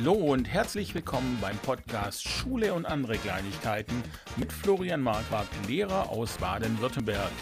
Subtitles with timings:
[0.00, 4.00] Hallo und herzlich willkommen beim Podcast Schule und andere Kleinigkeiten
[4.36, 7.32] mit Florian Marquardt, Lehrer aus Baden-Württemberg.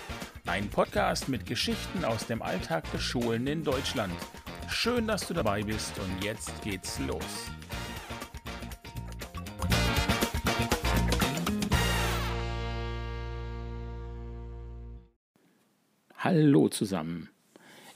[0.46, 4.14] Ein Podcast mit Geschichten aus dem Alltag der Schulen in Deutschland.
[4.70, 7.50] Schön, dass du dabei bist und jetzt geht's los.
[16.16, 17.28] Hallo zusammen.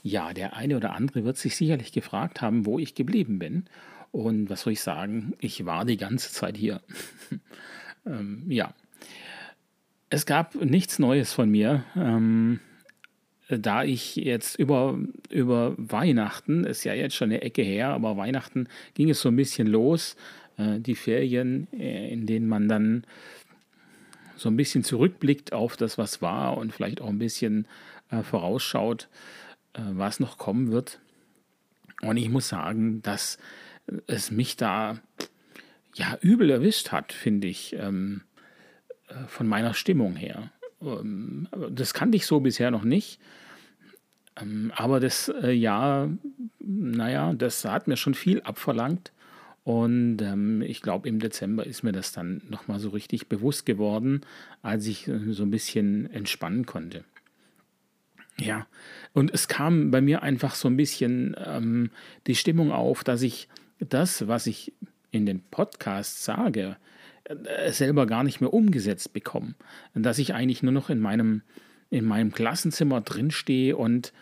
[0.03, 3.65] Ja, der eine oder andere wird sich sicherlich gefragt haben, wo ich geblieben bin.
[4.11, 5.33] Und was soll ich sagen?
[5.39, 6.81] Ich war die ganze Zeit hier.
[8.05, 8.73] ähm, ja.
[10.09, 11.85] Es gab nichts Neues von mir.
[11.95, 12.59] Ähm,
[13.47, 14.97] da ich jetzt über,
[15.29, 19.35] über Weihnachten, ist ja jetzt schon eine Ecke her, aber Weihnachten ging es so ein
[19.35, 20.15] bisschen los.
[20.57, 23.05] Äh, die Ferien, äh, in denen man dann
[24.35, 27.67] so ein bisschen zurückblickt auf das, was war und vielleicht auch ein bisschen
[28.09, 29.07] äh, vorausschaut,
[29.73, 30.99] äh, was noch kommen wird.
[32.01, 33.37] Und ich muss sagen, dass
[34.07, 34.99] es mich da
[35.95, 38.21] ja übel erwischt hat, finde ich, ähm,
[39.07, 40.51] äh, von meiner Stimmung her.
[40.81, 43.19] Ähm, das kannte ich so bisher noch nicht.
[44.39, 46.09] Ähm, aber das äh, Jahr,
[46.59, 49.11] naja, das hat mir schon viel abverlangt.
[49.63, 54.21] Und ähm, ich glaube, im Dezember ist mir das dann nochmal so richtig bewusst geworden,
[54.63, 57.03] als ich äh, so ein bisschen entspannen konnte.
[58.39, 58.65] Ja,
[59.13, 61.91] und es kam bei mir einfach so ein bisschen ähm,
[62.25, 63.47] die Stimmung auf, dass ich
[63.89, 64.73] das, was ich
[65.11, 66.77] in den Podcasts sage,
[67.25, 69.55] äh, selber gar nicht mehr umgesetzt bekomme.
[69.93, 71.41] Dass ich eigentlich nur noch in meinem,
[71.89, 74.13] in meinem Klassenzimmer drinstehe und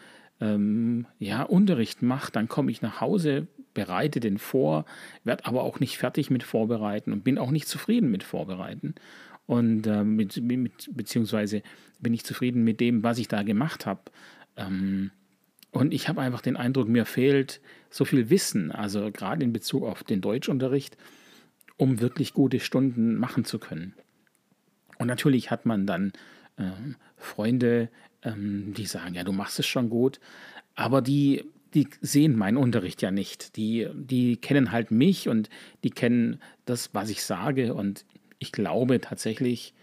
[0.41, 4.85] ähm, ja, Unterricht mache, dann komme ich nach Hause, bereite den vor,
[5.23, 8.95] werde aber auch nicht fertig mit Vorbereiten und bin auch nicht zufrieden mit Vorbereiten.
[9.45, 11.63] Und äh, mit, mit, beziehungsweise
[11.99, 14.01] bin ich zufrieden mit dem, was ich da gemacht habe.
[14.57, 15.11] Ähm,
[15.71, 19.83] und ich habe einfach den Eindruck, mir fehlt so viel Wissen, also gerade in Bezug
[19.83, 20.97] auf den Deutschunterricht,
[21.77, 23.93] um wirklich gute Stunden machen zu können.
[24.97, 26.11] Und natürlich hat man dann
[26.57, 26.71] äh,
[27.17, 27.89] Freunde,
[28.23, 30.19] ähm, die sagen, ja, du machst es schon gut,
[30.75, 33.55] aber die, die sehen meinen Unterricht ja nicht.
[33.55, 35.49] Die, die kennen halt mich und
[35.83, 37.73] die kennen das, was ich sage.
[37.73, 38.05] Und
[38.39, 39.73] ich glaube tatsächlich,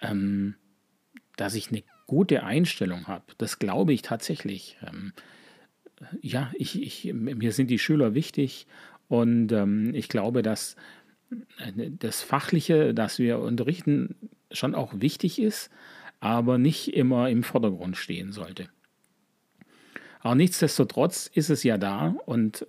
[0.00, 0.54] ähm,
[1.36, 3.24] dass ich eine gute Einstellung habe.
[3.38, 4.78] Das glaube ich tatsächlich.
[4.86, 5.12] Ähm,
[6.20, 8.66] ja, ich, ich, mir sind die Schüler wichtig
[9.08, 10.76] und ähm, ich glaube, dass
[11.58, 14.16] äh, das Fachliche, das wir unterrichten,
[14.50, 15.70] schon auch wichtig ist,
[16.20, 18.68] aber nicht immer im Vordergrund stehen sollte.
[20.20, 22.66] Aber nichtsdestotrotz ist es ja da und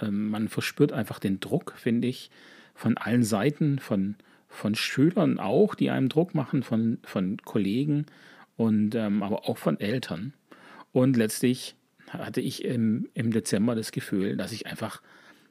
[0.00, 2.30] ähm, man verspürt einfach den Druck, finde ich,
[2.74, 4.16] von allen Seiten, von,
[4.48, 8.06] von Schülern auch, die einem Druck machen, von, von Kollegen
[8.56, 10.34] und ähm, aber auch von Eltern.
[10.92, 11.76] Und letztlich
[12.08, 15.02] hatte ich im, im Dezember das Gefühl, dass ich einfach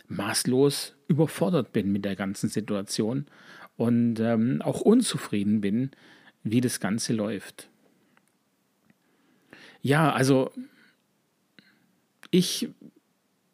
[0.07, 3.25] maßlos überfordert bin mit der ganzen Situation
[3.75, 5.91] und ähm, auch unzufrieden bin,
[6.43, 7.69] wie das Ganze läuft.
[9.81, 10.51] Ja, also
[12.31, 12.69] ich,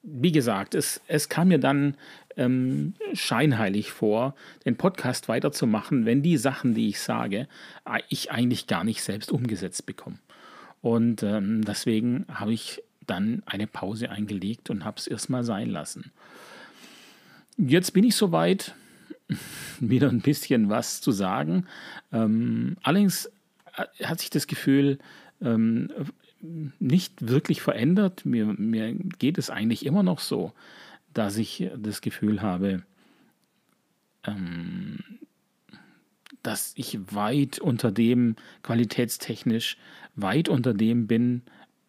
[0.04, 1.96] wie gesagt, es, es kam mir dann
[2.38, 7.48] ähm, scheinheilig vor, den Podcast weiterzumachen, wenn die Sachen, die ich sage,
[8.08, 10.18] ich eigentlich gar nicht selbst umgesetzt bekomme.
[10.82, 16.12] Und ähm, deswegen habe ich dann eine Pause eingelegt und habe es erstmal sein lassen.
[17.58, 18.74] Jetzt bin ich soweit,
[19.80, 21.66] wieder ein bisschen was zu sagen.
[22.14, 23.30] Ähm, allerdings
[23.76, 25.00] äh, hat sich das Gefühl
[25.42, 25.92] ähm,
[26.41, 28.25] nicht wirklich verändert.
[28.25, 30.53] Mir, mir geht es eigentlich immer noch so,
[31.13, 32.83] dass ich das Gefühl habe,
[34.25, 35.00] ähm,
[36.44, 39.77] dass ich weit unter dem, qualitätstechnisch,
[40.16, 41.44] weit unter dem bin,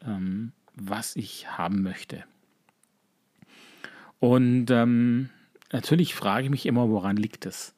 [0.04, 2.24] ähm, was ich haben möchte.
[4.18, 5.30] Und ähm,
[5.72, 7.74] natürlich frage ich mich immer, woran liegt es?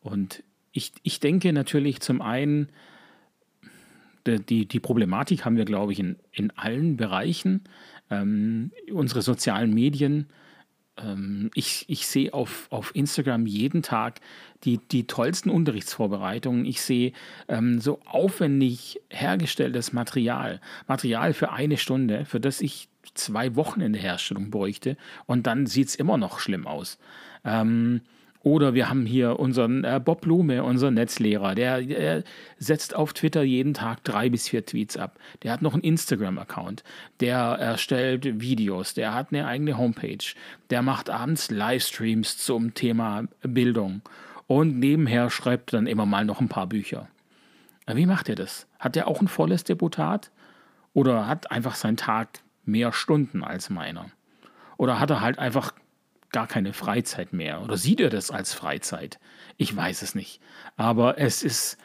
[0.00, 2.68] Und ich, ich denke natürlich zum einen,
[4.26, 7.64] die, die Problematik haben wir, glaube ich, in, in allen Bereichen.
[8.10, 10.26] Ähm, unsere sozialen Medien
[11.02, 14.20] ähm, ich, ich sehe auf, auf Instagram jeden Tag
[14.64, 16.64] die, die tollsten Unterrichtsvorbereitungen.
[16.64, 17.12] Ich sehe
[17.48, 20.60] ähm, so aufwendig hergestelltes Material.
[20.86, 24.96] Material für eine Stunde, für das ich zwei Wochen in der Herstellung bräuchte.
[25.26, 26.98] Und dann sieht es immer noch schlimm aus.
[27.44, 28.02] Ähm,
[28.42, 32.24] oder wir haben hier unseren äh, Bob Blume, unseren Netzlehrer, der, der,
[32.58, 35.18] setzt auf Twitter jeden Tag drei bis vier Tweets ab.
[35.42, 36.82] Der hat noch einen Instagram-Account,
[37.20, 40.34] der erstellt Videos, der hat eine eigene Homepage,
[40.70, 44.00] der macht abends Livestreams zum Thema Bildung
[44.46, 47.08] und nebenher schreibt dann immer mal noch ein paar Bücher.
[47.86, 48.66] Wie macht er das?
[48.78, 50.30] Hat er auch ein volles Deputat?
[50.92, 54.06] Oder hat einfach sein Tag mehr Stunden als meiner?
[54.76, 55.72] Oder hat er halt einfach
[56.32, 57.62] gar keine Freizeit mehr.
[57.62, 59.18] Oder sieht er das als Freizeit?
[59.56, 60.40] Ich weiß es nicht.
[60.76, 61.76] Aber es ist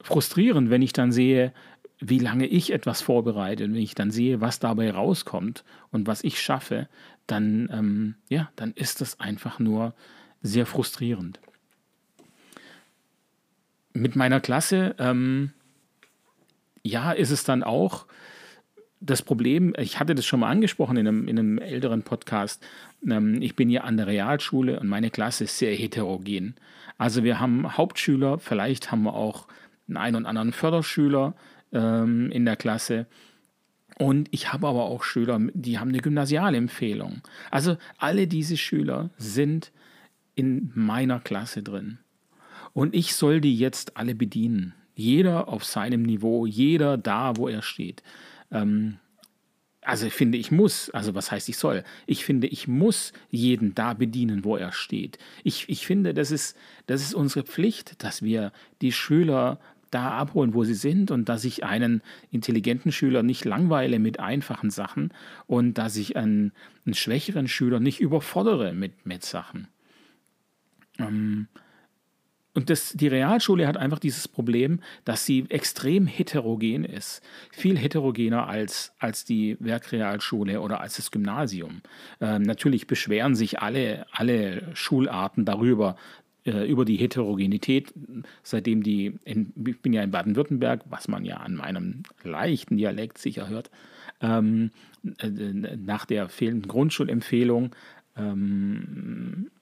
[0.00, 1.52] frustrierend, wenn ich dann sehe,
[1.98, 6.22] wie lange ich etwas vorbereite und wenn ich dann sehe, was dabei rauskommt und was
[6.24, 6.88] ich schaffe,
[7.26, 9.94] dann, ähm, ja, dann ist das einfach nur
[10.42, 11.40] sehr frustrierend.
[13.94, 15.52] Mit meiner Klasse, ähm,
[16.82, 18.06] ja, ist es dann auch
[19.00, 22.64] das Problem, ich hatte das schon mal angesprochen in einem, in einem älteren Podcast,
[23.08, 26.54] ähm, ich bin ja an der Realschule und meine Klasse ist sehr heterogen.
[26.98, 29.46] Also wir haben Hauptschüler, vielleicht haben wir auch
[29.88, 31.34] einen, einen und anderen Förderschüler
[31.72, 33.06] ähm, in der Klasse.
[33.98, 37.22] Und ich habe aber auch Schüler, die haben eine Gymnasialempfehlung.
[37.50, 39.72] Also alle diese Schüler sind
[40.34, 41.98] in meiner Klasse drin.
[42.72, 44.74] Und ich soll die jetzt alle bedienen.
[44.94, 48.02] Jeder auf seinem Niveau, jeder da, wo er steht.
[48.50, 48.98] Ähm,
[49.86, 51.84] also ich finde, ich muss, also was heißt ich soll?
[52.06, 55.18] Ich finde, ich muss jeden da bedienen, wo er steht.
[55.44, 56.56] Ich, ich finde, das ist,
[56.86, 58.52] das ist unsere Pflicht, dass wir
[58.82, 59.60] die Schüler
[59.92, 62.02] da abholen, wo sie sind und dass ich einen
[62.32, 65.12] intelligenten Schüler nicht langweile mit einfachen Sachen
[65.46, 66.52] und dass ich einen,
[66.84, 69.68] einen schwächeren Schüler nicht überfordere mit, mit Sachen.
[70.98, 71.46] Ähm,
[72.56, 77.20] und das, die Realschule hat einfach dieses Problem, dass sie extrem heterogen ist.
[77.52, 81.82] Viel heterogener als, als die Werkrealschule oder als das Gymnasium.
[82.18, 85.96] Ähm, natürlich beschweren sich alle, alle Schularten darüber,
[86.46, 87.92] äh, über die Heterogenität,
[88.42, 93.18] seitdem die, in, ich bin ja in Baden-Württemberg, was man ja an meinem leichten Dialekt
[93.18, 93.70] sicher hört,
[94.22, 94.70] ähm,
[95.18, 97.76] äh, nach der fehlenden Grundschulempfehlung
[98.16, 99.55] ähm, äh,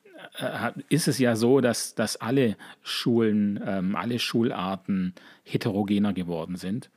[0.89, 6.91] ist es ja so, dass, dass alle Schulen, ähm, alle Schularten heterogener geworden sind.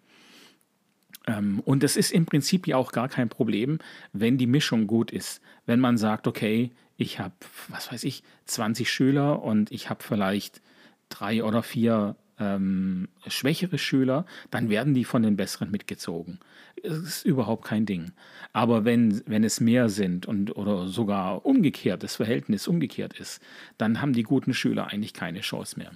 [1.28, 3.80] Ähm, und das ist im Prinzip ja auch gar kein Problem,
[4.14, 5.42] wenn die Mischung gut ist.
[5.66, 7.36] Wenn man sagt, okay, ich habe,
[7.68, 10.62] was weiß ich, 20 Schüler und ich habe vielleicht
[11.10, 16.40] drei oder vier ähm, schwächere Schüler, dann werden die von den besseren mitgezogen.
[16.84, 18.12] Das ist überhaupt kein Ding.
[18.54, 23.42] Aber wenn, wenn es mehr sind und oder sogar umgekehrt, das Verhältnis umgekehrt ist,
[23.78, 25.92] dann haben die guten Schüler eigentlich keine Chance mehr.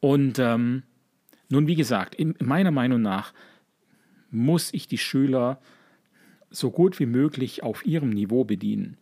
[0.00, 0.82] Und ähm,
[1.48, 3.32] nun, wie gesagt, in, meiner Meinung nach
[4.30, 5.60] muss ich die Schüler
[6.50, 8.96] so gut wie möglich auf ihrem Niveau bedienen.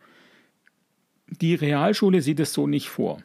[1.27, 3.21] Die Realschule sieht es so nicht vor.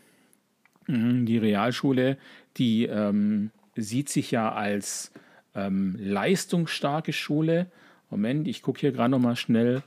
[0.88, 2.16] Mhm, die Realschule,
[2.56, 5.12] die ähm, sieht sich ja als
[5.54, 7.70] ähm, leistungsstarke Schule.
[8.10, 9.82] Moment, ich gucke hier gerade noch mal schnell.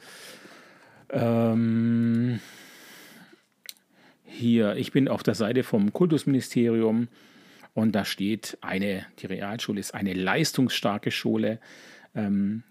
[1.10, 2.40] Ähm,
[4.26, 7.08] hier, ich bin auf der Seite vom Kultusministerium
[7.74, 11.60] und da steht eine, die Realschule ist eine leistungsstarke Schule
[12.16, 12.64] ähm,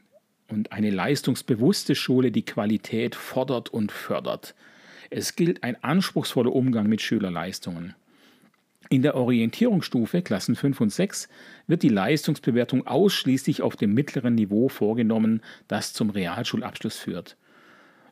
[0.48, 4.54] und eine leistungsbewusste Schule, die Qualität fordert und fördert.
[5.10, 7.96] Es gilt ein anspruchsvoller Umgang mit Schülerleistungen.
[8.92, 11.28] In der Orientierungsstufe Klassen 5 und 6
[11.68, 17.36] wird die Leistungsbewertung ausschließlich auf dem mittleren Niveau vorgenommen, das zum Realschulabschluss führt.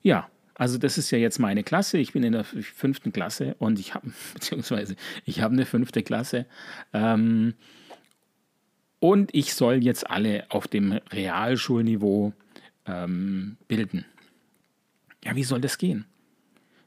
[0.02, 1.98] Ja, also das ist ja jetzt meine Klasse.
[1.98, 4.94] Ich bin in der fünften Klasse und ich habe, beziehungsweise
[5.24, 6.46] ich habe eine fünfte Klasse.
[6.92, 7.54] Ähm,
[9.00, 12.34] und ich soll jetzt alle auf dem Realschulniveau
[12.86, 14.04] ähm, bilden.
[15.24, 16.04] Ja, wie soll das gehen?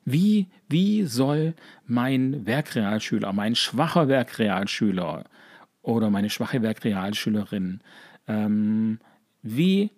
[0.06, 1.54] Wie, wie soll
[1.86, 5.26] mein Werkrealschüler, mein schwacher Werkrealschüler
[5.82, 7.82] oder meine schwache Werkrealschülerin,
[8.28, 9.00] ähm,
[9.44, 9.92] wie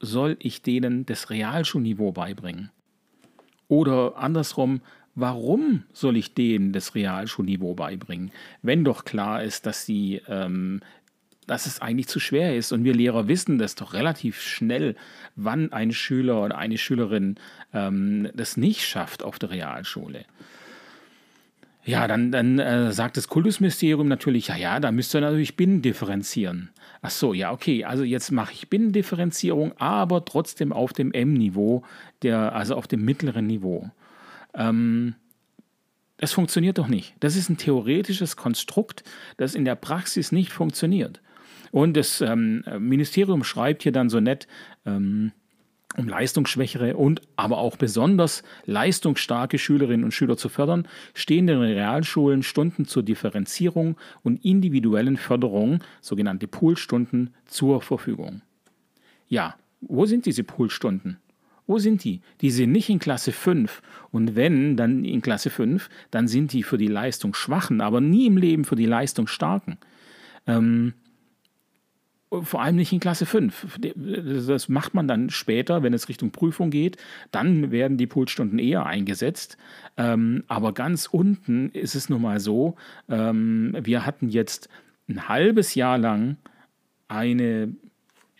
[0.00, 2.70] soll ich denen das Realschulniveau beibringen?
[3.68, 4.82] Oder andersrum,
[5.14, 8.32] warum soll ich denen das Realschulniveau beibringen,
[8.62, 10.80] wenn doch klar ist, dass sie ähm,
[11.46, 12.72] dass es eigentlich zu schwer ist.
[12.72, 14.96] Und wir Lehrer wissen das doch relativ schnell,
[15.36, 17.36] wann ein Schüler oder eine Schülerin
[17.72, 20.24] ähm, das nicht schafft auf der Realschule.
[21.86, 25.82] Ja, dann, dann äh, sagt das Kultusministerium natürlich, ja, ja, da müsst ihr natürlich Binnen
[25.82, 26.70] differenzieren.
[27.02, 31.82] Ach so, ja, okay, also jetzt mache ich Binnendifferenzierung, aber trotzdem auf dem M-Niveau,
[32.24, 33.90] also auf dem mittleren Niveau.
[34.54, 35.14] Ähm,
[36.16, 37.14] das funktioniert doch nicht.
[37.20, 39.04] Das ist ein theoretisches Konstrukt,
[39.36, 41.20] das in der Praxis nicht funktioniert.
[41.74, 44.46] Und das ähm, Ministerium schreibt hier dann so nett,
[44.86, 45.32] ähm,
[45.96, 52.44] um leistungsschwächere und aber auch besonders leistungsstarke Schülerinnen und Schüler zu fördern, stehen den Realschulen
[52.44, 58.42] Stunden zur Differenzierung und individuellen Förderung, sogenannte Poolstunden, zur Verfügung.
[59.26, 61.18] Ja, wo sind diese Poolstunden?
[61.66, 62.20] Wo sind die?
[62.40, 63.82] Die sind nicht in Klasse 5.
[64.12, 68.26] Und wenn, dann in Klasse 5, dann sind die für die Leistung Schwachen, aber nie
[68.26, 69.78] im Leben für die Leistung Starken.
[70.46, 70.94] Ähm,
[72.42, 73.78] vor allem nicht in Klasse 5.
[74.46, 76.96] Das macht man dann später, wenn es Richtung Prüfung geht.
[77.30, 79.56] Dann werden die Pulsstunden eher eingesetzt.
[79.96, 82.76] Ähm, aber ganz unten ist es nun mal so,
[83.08, 84.68] ähm, wir hatten jetzt
[85.08, 86.36] ein halbes Jahr lang
[87.08, 87.74] eine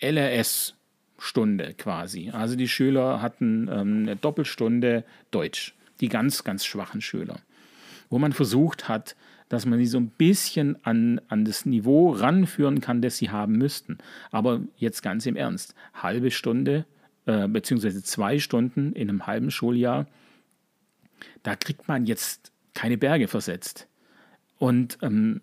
[0.01, 2.31] LRS-Stunde quasi.
[2.31, 7.37] Also die Schüler hatten ähm, eine Doppelstunde Deutsch, die ganz, ganz schwachen Schüler,
[8.11, 9.17] wo man versucht hat,
[9.55, 13.57] dass man sie so ein bisschen an, an das Niveau ranführen kann, das sie haben
[13.57, 13.99] müssten.
[14.33, 16.87] Aber jetzt ganz im Ernst, halbe Stunde
[17.27, 20.09] äh, beziehungsweise zwei Stunden in einem halben Schuljahr,
[21.45, 23.87] da kriegt man jetzt keine Berge versetzt.
[24.59, 25.41] Und ähm,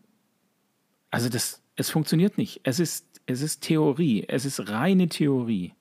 [1.09, 2.59] also das, es funktioniert nicht.
[2.63, 5.71] Es ist, es ist Theorie, es ist reine Theorie.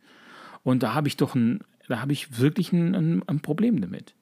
[0.62, 4.14] Und da habe ich doch ein, da habe ich wirklich ein, ein, ein Problem damit.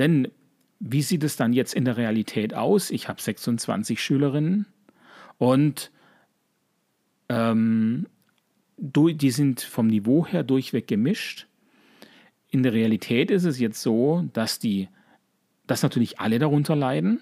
[0.00, 0.32] Denn
[0.78, 2.90] wie sieht es dann jetzt in der Realität aus?
[2.90, 4.66] Ich habe 26 Schülerinnen
[5.38, 5.90] und
[7.28, 8.06] ähm,
[8.78, 11.46] die sind vom Niveau her durchweg gemischt.
[12.50, 14.88] In der Realität ist es jetzt so, dass die,
[15.66, 17.20] dass natürlich alle darunter leiden.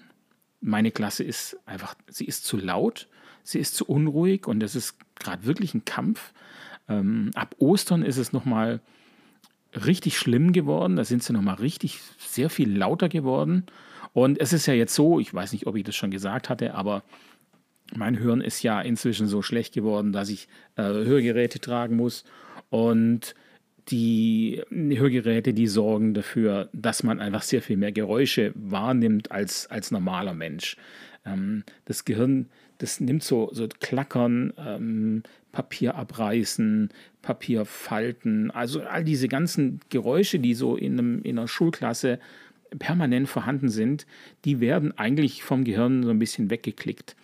[0.61, 3.07] Meine Klasse ist einfach, sie ist zu laut,
[3.43, 6.33] sie ist zu unruhig und das ist gerade wirklich ein Kampf.
[6.89, 8.81] Ähm, ab Ostern ist es nochmal
[9.85, 10.95] richtig schlimm geworden.
[10.95, 13.65] Da sind sie nochmal richtig sehr viel lauter geworden.
[14.13, 16.73] Und es ist ja jetzt so, ich weiß nicht, ob ich das schon gesagt hatte,
[16.73, 17.03] aber
[17.93, 22.23] mein Hören ist ja inzwischen so schlecht geworden, dass ich äh, Hörgeräte tragen muss.
[22.69, 23.35] Und
[23.89, 29.91] die Hörgeräte, die sorgen dafür, dass man einfach sehr viel mehr Geräusche wahrnimmt als, als
[29.91, 30.77] normaler Mensch.
[31.25, 32.47] Ähm, das Gehirn,
[32.79, 35.23] das nimmt so, so Klackern, ähm,
[35.55, 36.89] Papier abreißen,
[37.21, 42.19] Papier falten, also all diese ganzen Geräusche, die so in, einem, in einer Schulklasse
[42.77, 44.05] permanent vorhanden sind,
[44.43, 47.15] die werden eigentlich vom Gehirn so ein bisschen weggeklickt.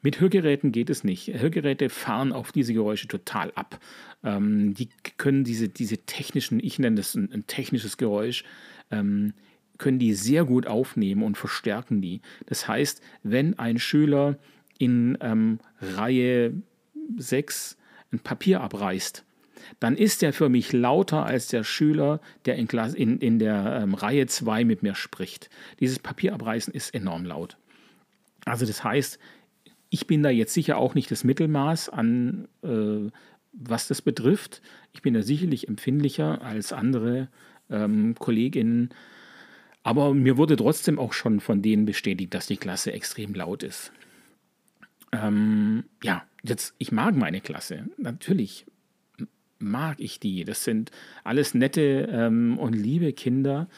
[0.00, 1.28] Mit Hörgeräten geht es nicht.
[1.28, 3.78] Hörgeräte fahren auf diese Geräusche total ab.
[4.24, 8.44] Ähm, die können diese, diese technischen, ich nenne das ein, ein technisches Geräusch,
[8.90, 9.34] ähm,
[9.76, 12.22] können die sehr gut aufnehmen und verstärken die.
[12.46, 14.38] Das heißt, wenn ein Schüler
[14.78, 16.54] in ähm, Reihe
[17.16, 17.76] 6
[18.12, 19.24] ein Papier abreißt,
[19.80, 23.80] dann ist er für mich lauter als der Schüler, der in, Klasse, in, in der
[23.82, 25.50] ähm, Reihe 2 mit mir spricht.
[25.80, 27.56] Dieses Papierabreißen ist enorm laut.
[28.44, 29.18] Also das heißt,
[29.90, 33.10] ich bin da jetzt sicher auch nicht das Mittelmaß an, äh,
[33.52, 34.62] was das betrifft.
[34.92, 37.28] Ich bin da sicherlich empfindlicher als andere
[37.70, 38.90] ähm, Kolleginnen.
[39.82, 43.92] Aber mir wurde trotzdem auch schon von denen bestätigt, dass die Klasse extrem laut ist.
[45.12, 47.86] Ähm, ja, jetzt, ich mag meine Klasse.
[47.96, 48.66] Natürlich
[49.58, 50.44] mag ich die.
[50.44, 50.90] Das sind
[51.24, 53.68] alles nette ähm, und liebe Kinder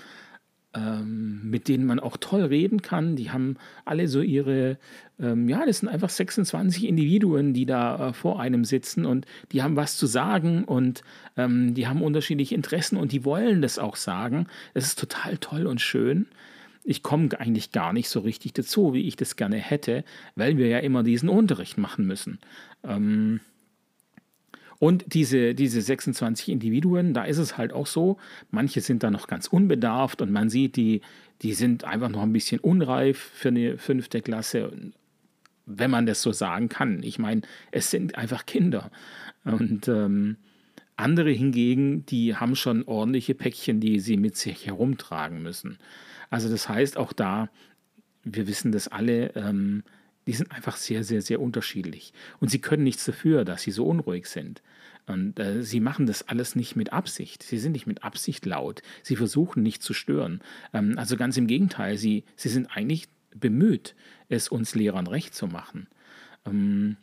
[0.75, 3.17] ähm, mit denen man auch toll reden kann.
[3.17, 4.79] Die haben alle so ihre,
[5.19, 9.63] ähm, ja, das sind einfach 26 Individuen, die da äh, vor einem sitzen und die
[9.63, 11.03] haben was zu sagen und
[11.37, 14.47] ähm, die haben unterschiedliche Interessen und die wollen das auch sagen.
[14.73, 16.27] Es ist total toll und schön.
[16.83, 20.69] Ich komme eigentlich gar nicht so richtig dazu, wie ich das gerne hätte, weil wir
[20.69, 22.39] ja immer diesen Unterricht machen müssen.
[22.85, 23.41] Ähm,
[24.81, 28.17] und diese, diese 26 Individuen, da ist es halt auch so,
[28.51, 31.03] manche sind da noch ganz unbedarft und man sieht, die,
[31.43, 34.73] die sind einfach noch ein bisschen unreif für eine fünfte Klasse,
[35.67, 37.03] wenn man das so sagen kann.
[37.03, 38.91] Ich meine, es sind einfach Kinder.
[39.45, 40.37] Und ähm,
[40.97, 45.79] andere hingegen, die haben schon ordentliche Päckchen, die sie mit sich herumtragen müssen.
[46.31, 47.51] Also das heißt auch da,
[48.23, 49.83] wir wissen das alle, ähm,
[50.27, 52.13] die sind einfach sehr, sehr, sehr unterschiedlich.
[52.39, 54.63] Und sie können nichts dafür, dass sie so unruhig sind.
[55.07, 57.43] Und äh, sie machen das alles nicht mit Absicht.
[57.43, 58.83] Sie sind nicht mit Absicht laut.
[59.03, 60.41] Sie versuchen nicht zu stören.
[60.73, 63.95] Ähm, also ganz im Gegenteil, sie, sie sind eigentlich bemüht,
[64.29, 65.89] es uns Lehrern recht zu machen.
[66.47, 66.97] Ähm,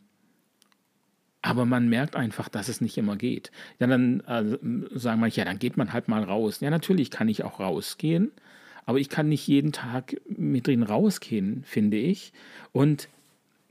[1.41, 3.51] aber man merkt einfach, dass es nicht immer geht.
[3.79, 4.57] Ja, dann äh,
[4.97, 6.59] sagen wir, ja, dann geht man halt mal raus.
[6.59, 8.31] Ja, natürlich kann ich auch rausgehen,
[8.87, 12.31] aber ich kann nicht jeden Tag mit drin rausgehen, finde ich.
[12.71, 13.09] Und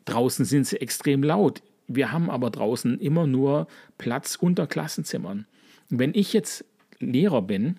[0.05, 1.63] draußen sind sie extrem laut.
[1.89, 5.47] Wir haben aber draußen immer nur Platz unter Klassenzimmern.
[5.89, 6.67] Wenn ich jetzt
[7.01, 7.79] Lehrer bin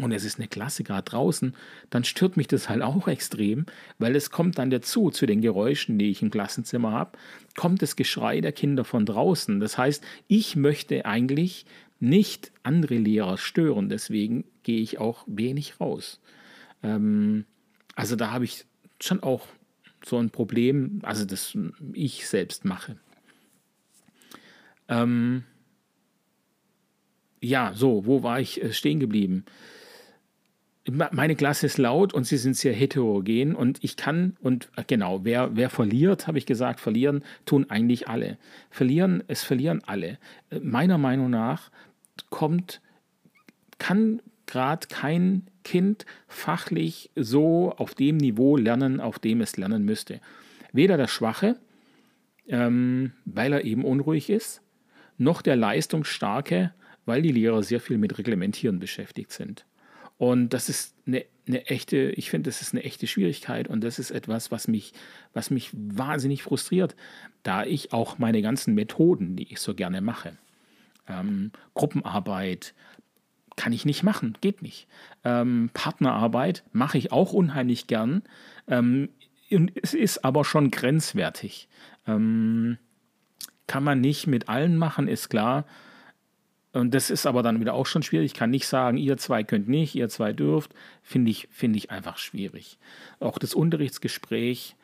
[0.00, 1.54] und es ist eine Klasse gerade draußen,
[1.90, 3.66] dann stört mich das halt auch extrem,
[3.98, 7.18] weil es kommt dann dazu, zu den Geräuschen, die ich im Klassenzimmer habe,
[7.56, 9.60] kommt das Geschrei der Kinder von draußen.
[9.60, 11.66] Das heißt, ich möchte eigentlich
[12.00, 16.20] nicht andere Lehrer stören, deswegen gehe ich auch wenig raus.
[16.84, 17.46] Ähm,
[17.96, 18.66] also da habe ich
[19.00, 19.48] schon auch
[20.04, 21.56] so ein Problem, also das
[21.94, 22.96] ich selbst mache.
[24.88, 25.44] Ähm,
[27.40, 29.44] ja, so, wo war ich äh, stehen geblieben?
[30.90, 35.24] meine Klasse ist laut und sie sind sehr heterogen und ich kann und äh, genau,
[35.24, 38.36] wer, wer verliert, habe ich gesagt, verlieren tun eigentlich alle.
[38.70, 40.18] Verlieren, es verlieren alle.
[40.50, 41.70] Äh, meiner Meinung nach
[42.28, 42.82] kommt,
[43.78, 50.20] kann gerade kein Kind fachlich so auf dem Niveau lernen, auf dem es lernen müsste.
[50.72, 51.56] Weder der Schwache,
[52.46, 54.62] ähm, weil er eben unruhig ist,
[55.18, 56.72] noch der Leistungsstarke,
[57.06, 59.64] weil die Lehrer sehr viel mit Reglementieren beschäftigt sind.
[60.16, 63.98] Und das ist eine, eine echte, ich finde, das ist eine echte Schwierigkeit und das
[63.98, 64.92] ist etwas, was mich,
[65.32, 66.94] was mich wahnsinnig frustriert,
[67.42, 70.36] da ich auch meine ganzen Methoden, die ich so gerne mache,
[71.08, 72.74] ähm, Gruppenarbeit,
[73.56, 74.86] kann ich nicht machen, geht nicht.
[75.24, 78.22] Ähm, Partnerarbeit mache ich auch unheimlich gern.
[78.68, 79.10] Ähm,
[79.80, 81.68] es ist aber schon grenzwertig.
[82.06, 82.78] Ähm,
[83.66, 85.66] kann man nicht mit allen machen, ist klar.
[86.72, 88.32] Und das ist aber dann wieder auch schon schwierig.
[88.32, 90.74] Ich kann nicht sagen, ihr zwei könnt nicht, ihr zwei dürft.
[91.02, 92.78] Finde ich, find ich einfach schwierig.
[93.20, 94.74] Auch das Unterrichtsgespräch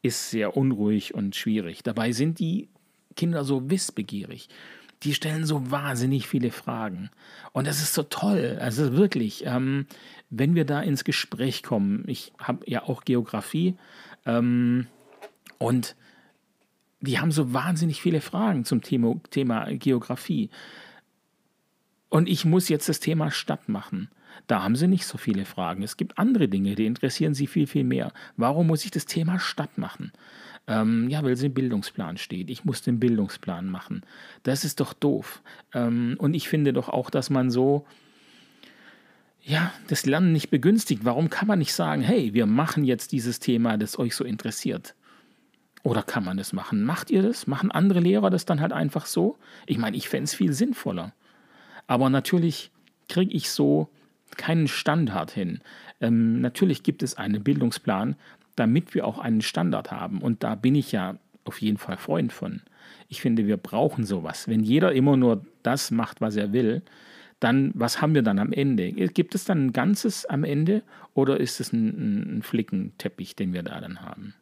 [0.00, 1.82] ist sehr unruhig und schwierig.
[1.82, 2.68] Dabei sind die
[3.16, 4.48] Kinder so wissbegierig.
[5.02, 7.10] Die stellen so wahnsinnig viele Fragen.
[7.52, 8.58] Und das ist so toll.
[8.60, 9.86] Also wirklich, ähm,
[10.28, 13.76] wenn wir da ins Gespräch kommen, ich habe ja auch Geografie
[14.26, 14.86] ähm,
[15.58, 15.96] und
[17.00, 20.50] die haben so wahnsinnig viele Fragen zum Thema, Thema Geografie.
[22.10, 24.10] Und ich muss jetzt das Thema Stadt machen.
[24.46, 25.82] Da haben sie nicht so viele Fragen.
[25.82, 28.12] Es gibt andere Dinge, die interessieren sie viel, viel mehr.
[28.36, 30.12] Warum muss ich das Thema Stadt machen?
[30.70, 32.48] Ähm, ja, weil es im Bildungsplan steht.
[32.48, 34.02] Ich muss den Bildungsplan machen.
[34.44, 35.42] Das ist doch doof.
[35.74, 37.86] Ähm, und ich finde doch auch, dass man so,
[39.42, 41.04] ja, das Lernen nicht begünstigt.
[41.04, 44.94] Warum kann man nicht sagen, hey, wir machen jetzt dieses Thema, das euch so interessiert?
[45.82, 46.84] Oder kann man das machen?
[46.84, 47.48] Macht ihr das?
[47.48, 49.38] Machen andere Lehrer das dann halt einfach so?
[49.66, 51.12] Ich meine, ich fände es viel sinnvoller.
[51.88, 52.70] Aber natürlich
[53.08, 53.88] kriege ich so
[54.36, 55.62] keinen Standard hin.
[56.00, 58.14] Ähm, natürlich gibt es einen Bildungsplan,
[58.60, 60.20] damit wir auch einen Standard haben.
[60.20, 62.60] Und da bin ich ja auf jeden Fall Freund von.
[63.08, 64.48] Ich finde, wir brauchen sowas.
[64.48, 66.82] Wenn jeder immer nur das macht, was er will,
[67.40, 68.92] dann was haben wir dann am Ende?
[68.92, 70.82] Gibt es dann ein Ganzes am Ende
[71.14, 74.34] oder ist es ein, ein Flickenteppich, den wir da dann haben?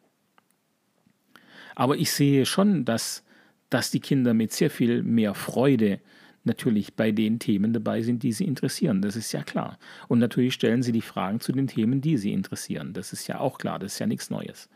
[1.75, 3.23] Aber ich sehe schon, dass,
[3.69, 6.01] dass die Kinder mit sehr viel mehr Freude
[6.49, 9.01] natürlich bei den Themen dabei sind, die sie interessieren.
[9.01, 9.77] Das ist ja klar.
[10.09, 12.91] Und natürlich stellen sie die Fragen zu den Themen, die sie interessieren.
[12.91, 13.79] Das ist ja auch klar.
[13.79, 14.67] Das ist ja nichts Neues.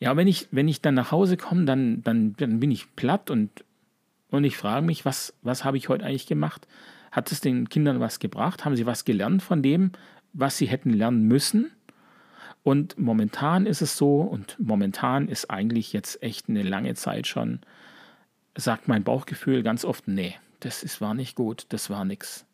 [0.00, 3.30] Ja, wenn ich, wenn ich dann nach Hause komme, dann, dann, dann bin ich platt
[3.30, 3.64] und,
[4.30, 6.66] und ich frage mich, was, was habe ich heute eigentlich gemacht?
[7.12, 8.64] Hat es den Kindern was gebracht?
[8.64, 9.92] Haben sie was gelernt von dem,
[10.32, 11.70] was sie hätten lernen müssen?
[12.62, 17.60] Und momentan ist es so, und momentan ist eigentlich jetzt echt eine lange Zeit schon,
[18.56, 22.46] sagt mein Bauchgefühl ganz oft, nee, das ist, war nicht gut, das war nichts.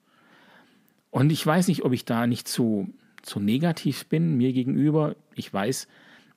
[1.11, 5.15] Und ich weiß nicht, ob ich da nicht zu, zu negativ bin mir gegenüber.
[5.35, 5.87] Ich weiß,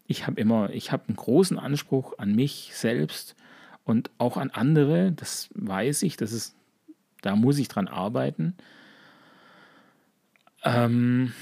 [0.07, 3.35] ich habe immer, ich habe einen großen Anspruch an mich selbst
[3.85, 5.11] und auch an andere.
[5.11, 6.55] Das weiß ich, das ist,
[7.21, 8.55] da muss ich dran arbeiten.
[10.63, 11.33] Ähm,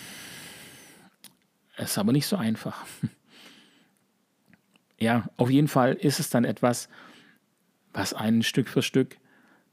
[1.77, 2.85] ist aber nicht so einfach.
[4.99, 6.87] ja, auf jeden Fall ist es dann etwas,
[7.93, 9.17] was einen Stück für Stück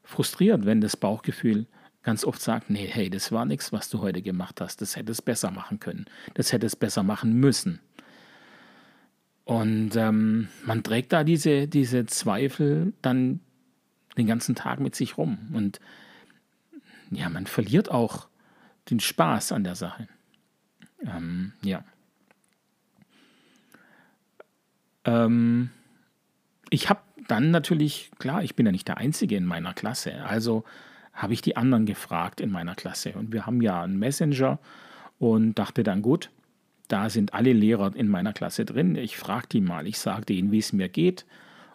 [0.03, 1.67] frustriert, wenn das Bauchgefühl
[2.03, 5.13] ganz oft sagt, nee, hey, das war nichts, was du heute gemacht hast, das hätte
[5.13, 7.81] es besser machen können, das hätte es besser machen müssen.
[9.45, 13.41] Und ähm, man trägt da diese, diese Zweifel dann
[14.17, 15.39] den ganzen Tag mit sich rum.
[15.53, 15.81] Und
[17.11, 18.29] ja, man verliert auch
[18.91, 20.09] den Spaß an der Sache.
[21.05, 21.85] Ähm, ja.
[25.05, 25.71] Ähm,
[26.71, 30.65] ich habe dann natürlich, klar, ich bin ja nicht der Einzige in meiner Klasse, also
[31.13, 33.13] habe ich die anderen gefragt in meiner Klasse.
[33.13, 34.59] Und wir haben ja einen Messenger
[35.19, 36.31] und dachte dann, gut,
[36.89, 38.97] da sind alle Lehrer in meiner Klasse drin.
[38.97, 41.27] Ich frage die mal, ich sage denen, wie es mir geht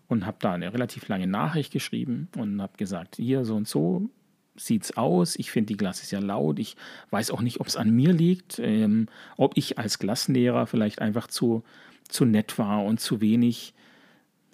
[0.07, 4.09] und habe da eine relativ lange Nachricht geschrieben und habe gesagt, hier so und so
[4.55, 5.35] sieht es aus.
[5.35, 6.59] Ich finde die Klasse sehr laut.
[6.59, 6.75] Ich
[7.11, 11.27] weiß auch nicht, ob es an mir liegt, ähm, ob ich als Klassenlehrer vielleicht einfach
[11.27, 11.63] zu,
[12.07, 13.73] zu nett war und zu wenig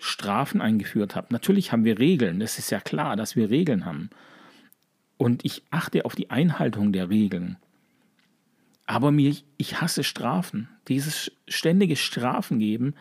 [0.04, 1.28] Strafen eingeführt habe.
[1.30, 4.10] Natürlich haben wir Regeln, es ist ja klar, dass wir Regeln haben.
[5.18, 7.58] Und ich achte auf die Einhaltung der Regeln.
[8.88, 10.70] Aber mir, ich hasse Strafen.
[10.88, 12.96] Dieses ständige Strafen geben,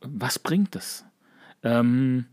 [0.00, 1.04] was bringt das?
[1.62, 2.26] Ähm,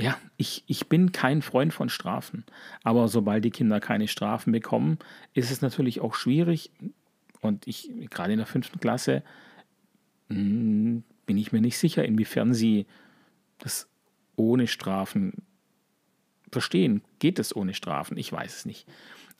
[0.00, 2.44] ja, ich, ich bin kein Freund von Strafen.
[2.82, 4.98] Aber sobald die Kinder keine Strafen bekommen,
[5.34, 6.72] ist es natürlich auch schwierig.
[7.40, 9.22] Und ich, gerade in der fünften Klasse,
[11.28, 12.86] bin ich mir nicht sicher, inwiefern sie
[13.58, 13.86] das
[14.34, 15.34] ohne Strafen
[16.50, 17.02] verstehen.
[17.18, 18.16] Geht es ohne Strafen?
[18.16, 18.88] Ich weiß es nicht.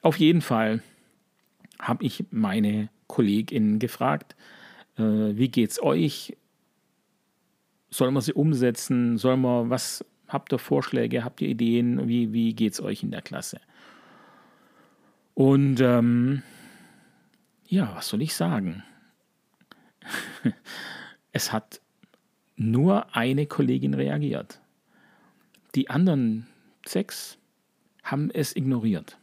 [0.03, 0.83] Auf jeden Fall
[1.81, 4.37] habe ich meine KollegInnen gefragt,
[4.99, 6.37] äh, wie geht's euch?
[7.89, 9.17] Sollen wir sie umsetzen?
[9.17, 11.25] Sollen wir, was habt ihr Vorschläge?
[11.25, 12.07] Habt ihr Ideen?
[12.07, 13.63] Wie, wie geht's euch in der Klasse?
[15.33, 16.43] Und ähm,
[17.67, 18.83] ja, was soll ich sagen?
[21.33, 21.81] es hat
[22.57, 24.61] nur eine Kollegin reagiert.
[25.75, 26.47] Die anderen
[26.87, 27.39] sechs
[28.03, 29.19] haben es ignoriert.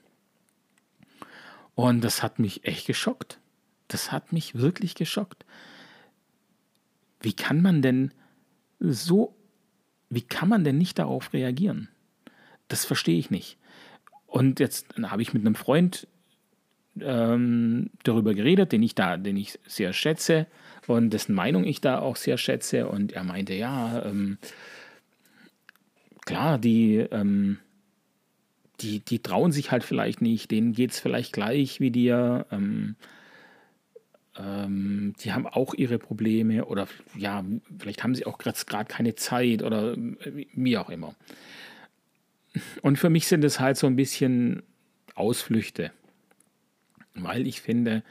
[1.73, 3.39] Und das hat mich echt geschockt.
[3.87, 5.45] Das hat mich wirklich geschockt.
[7.19, 8.13] Wie kann man denn
[8.79, 9.35] so,
[10.09, 11.89] wie kann man denn nicht darauf reagieren?
[12.67, 13.57] Das verstehe ich nicht.
[14.27, 16.07] Und jetzt habe ich mit einem Freund
[17.01, 20.47] ähm, darüber geredet, den ich da, den ich sehr schätze
[20.87, 22.87] und dessen Meinung ich da auch sehr schätze.
[22.87, 24.37] Und er meinte, ja, ähm,
[26.25, 27.59] klar, die, ähm,
[28.81, 32.45] die, die trauen sich halt vielleicht nicht, denen geht es vielleicht gleich wie dir.
[32.51, 32.95] Ähm,
[34.37, 37.43] ähm, die haben auch ihre Probleme oder ja,
[37.79, 41.15] vielleicht haben sie auch gerade keine Zeit oder äh, wie auch immer.
[42.81, 44.63] Und für mich sind es halt so ein bisschen
[45.13, 45.91] Ausflüchte,
[47.13, 48.03] weil ich finde,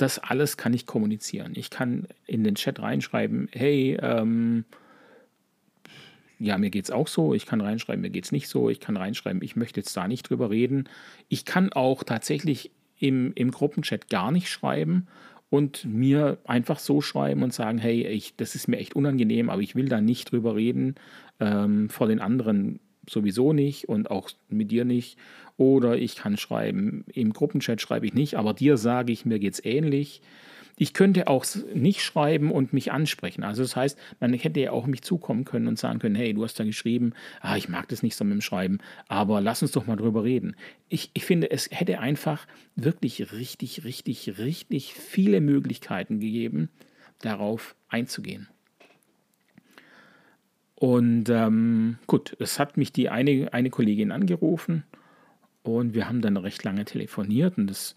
[0.00, 1.52] das alles kann ich kommunizieren.
[1.54, 4.64] Ich kann in den Chat reinschreiben, hey, ähm,
[6.38, 7.34] ja, mir geht es auch so.
[7.34, 8.70] Ich kann reinschreiben, mir geht es nicht so.
[8.70, 10.88] Ich kann reinschreiben, ich möchte jetzt da nicht drüber reden.
[11.28, 15.06] Ich kann auch tatsächlich im, im Gruppenchat gar nicht schreiben
[15.50, 19.60] und mir einfach so schreiben und sagen, hey, ich, das ist mir echt unangenehm, aber
[19.60, 20.94] ich will da nicht drüber reden,
[21.40, 22.80] ähm, vor den anderen
[23.10, 25.18] sowieso nicht und auch mit dir nicht.
[25.56, 29.54] Oder ich kann schreiben, im Gruppenchat schreibe ich nicht, aber dir sage ich, mir geht
[29.54, 30.22] es ähnlich.
[30.76, 31.44] Ich könnte auch
[31.74, 33.44] nicht schreiben und mich ansprechen.
[33.44, 36.42] Also das heißt, man hätte ja auch mich zukommen können und sagen können, hey, du
[36.42, 39.72] hast da geschrieben, ah, ich mag das nicht so mit dem Schreiben, aber lass uns
[39.72, 40.56] doch mal drüber reden.
[40.88, 42.46] Ich, ich finde, es hätte einfach
[42.76, 46.70] wirklich richtig, richtig, richtig viele Möglichkeiten gegeben,
[47.18, 48.48] darauf einzugehen.
[50.80, 54.84] Und ähm, gut, es hat mich die eine, eine Kollegin angerufen
[55.62, 57.94] und wir haben dann recht lange telefoniert und das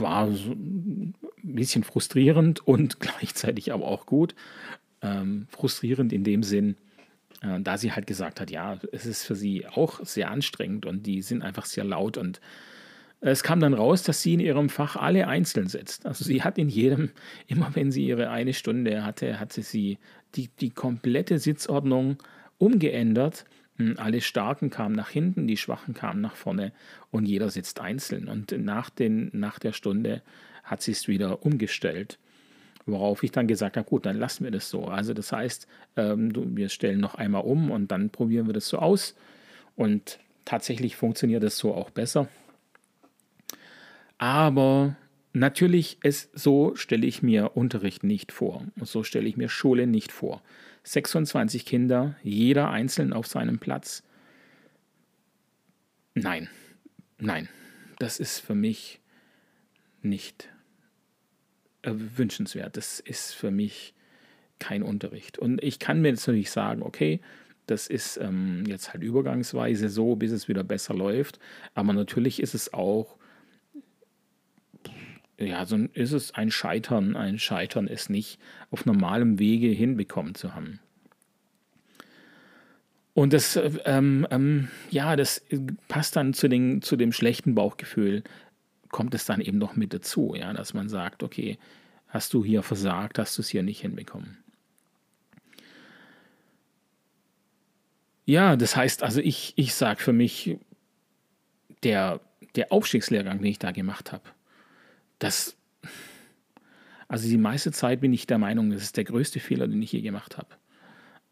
[0.00, 1.14] war so ein
[1.44, 4.34] bisschen frustrierend und gleichzeitig aber auch gut.
[5.00, 6.74] Ähm, frustrierend in dem Sinn,
[7.40, 11.06] äh, da sie halt gesagt hat, ja, es ist für sie auch sehr anstrengend und
[11.06, 12.40] die sind einfach sehr laut und
[13.20, 16.04] es kam dann raus, dass sie in ihrem Fach alle einzeln setzt.
[16.04, 17.10] Also sie hat in jedem,
[17.46, 19.98] immer wenn sie ihre eine Stunde hatte, hatte sie
[20.36, 22.16] die, die komplette Sitzordnung
[22.58, 23.44] umgeändert
[23.76, 26.72] hm, alle Starken kamen nach hinten, die Schwachen kamen nach vorne
[27.10, 28.28] und jeder sitzt einzeln.
[28.28, 30.22] Und nach, den, nach der Stunde
[30.62, 32.18] hat sie es wieder umgestellt.
[32.86, 34.84] Worauf ich dann gesagt habe, gut, dann lassen wir das so.
[34.84, 35.66] Also das heißt,
[35.96, 39.16] ähm, wir stellen noch einmal um und dann probieren wir das so aus.
[39.74, 42.28] Und tatsächlich funktioniert das so auch besser.
[44.18, 44.96] Aber
[45.34, 48.64] natürlich, ist, so stelle ich mir Unterricht nicht vor.
[48.76, 50.42] Und so stelle ich mir Schule nicht vor.
[50.84, 54.02] 26 Kinder, jeder einzeln auf seinem Platz.
[56.14, 56.48] Nein,
[57.18, 57.48] nein,
[57.98, 59.00] das ist für mich
[60.02, 60.48] nicht
[61.82, 62.76] wünschenswert.
[62.76, 63.94] Das ist für mich
[64.58, 65.38] kein Unterricht.
[65.38, 67.20] Und ich kann mir jetzt natürlich sagen, okay,
[67.66, 71.38] das ist ähm, jetzt halt übergangsweise so, bis es wieder besser läuft.
[71.74, 73.16] Aber natürlich ist es auch
[75.38, 77.16] ja, so ist es ein Scheitern.
[77.16, 78.38] Ein Scheitern ist nicht
[78.70, 80.80] auf normalem Wege hinbekommen zu haben.
[83.14, 85.42] Und das, ähm, ähm, ja, das
[85.88, 88.24] passt dann zu, den, zu dem schlechten Bauchgefühl,
[88.88, 91.58] kommt es dann eben noch mit dazu, ja, dass man sagt, okay,
[92.08, 94.38] hast du hier versagt, hast du es hier nicht hinbekommen.
[98.24, 100.58] Ja, das heißt also, ich, ich sage für mich,
[101.82, 102.20] der,
[102.56, 104.24] der Aufstiegslehrgang, den ich da gemacht habe,
[105.18, 105.56] das,
[107.08, 109.92] also die meiste Zeit bin ich der Meinung, das ist der größte Fehler, den ich
[109.92, 110.48] je gemacht habe.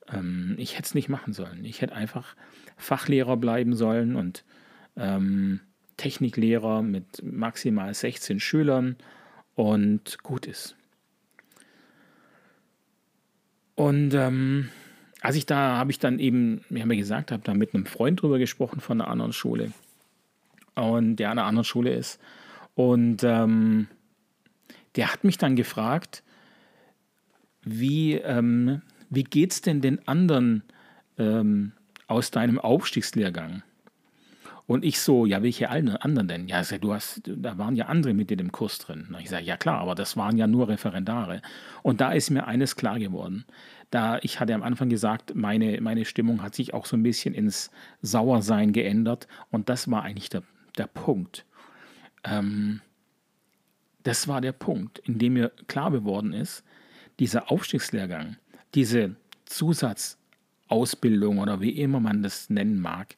[0.09, 1.64] Ähm, ich hätte es nicht machen sollen.
[1.64, 2.37] Ich hätte einfach
[2.77, 4.45] Fachlehrer bleiben sollen und
[4.97, 5.61] ähm,
[5.97, 8.97] Techniklehrer mit maximal 16 Schülern
[9.55, 10.77] und gut ist.
[13.75, 14.68] Und ähm,
[15.21, 17.87] als ich da, habe ich dann eben, wie haben wir gesagt, habe da mit einem
[17.87, 19.73] Freund drüber gesprochen von einer anderen Schule
[20.75, 22.21] und der an einer anderen Schule ist
[22.75, 23.89] und ähm,
[24.97, 26.23] der hat mich dann gefragt,
[27.63, 30.63] wie, ähm, wie geht es denn den anderen
[31.19, 31.73] ähm,
[32.07, 33.63] aus deinem Aufstiegslehrgang?
[34.67, 36.49] Und ich so, ja, welche anderen denn?
[36.49, 39.09] Ja, du hast, da waren ja andere mit dir im Kurs drin.
[39.09, 41.43] Und ich sage, ja klar, aber das waren ja nur Referendare.
[41.83, 43.45] Und da ist mir eines klar geworden.
[43.91, 47.35] Da ich hatte am Anfang gesagt, meine, meine Stimmung hat sich auch so ein bisschen
[47.35, 49.27] ins Sauersein geändert.
[49.51, 50.43] Und das war eigentlich der,
[50.79, 51.45] der Punkt.
[52.25, 52.81] Ähm,
[54.03, 56.65] das war der Punkt, in dem mir klar geworden ist,
[57.21, 58.37] dieser Aufstiegslehrgang,
[58.75, 63.17] diese Zusatzausbildung oder wie immer man das nennen mag,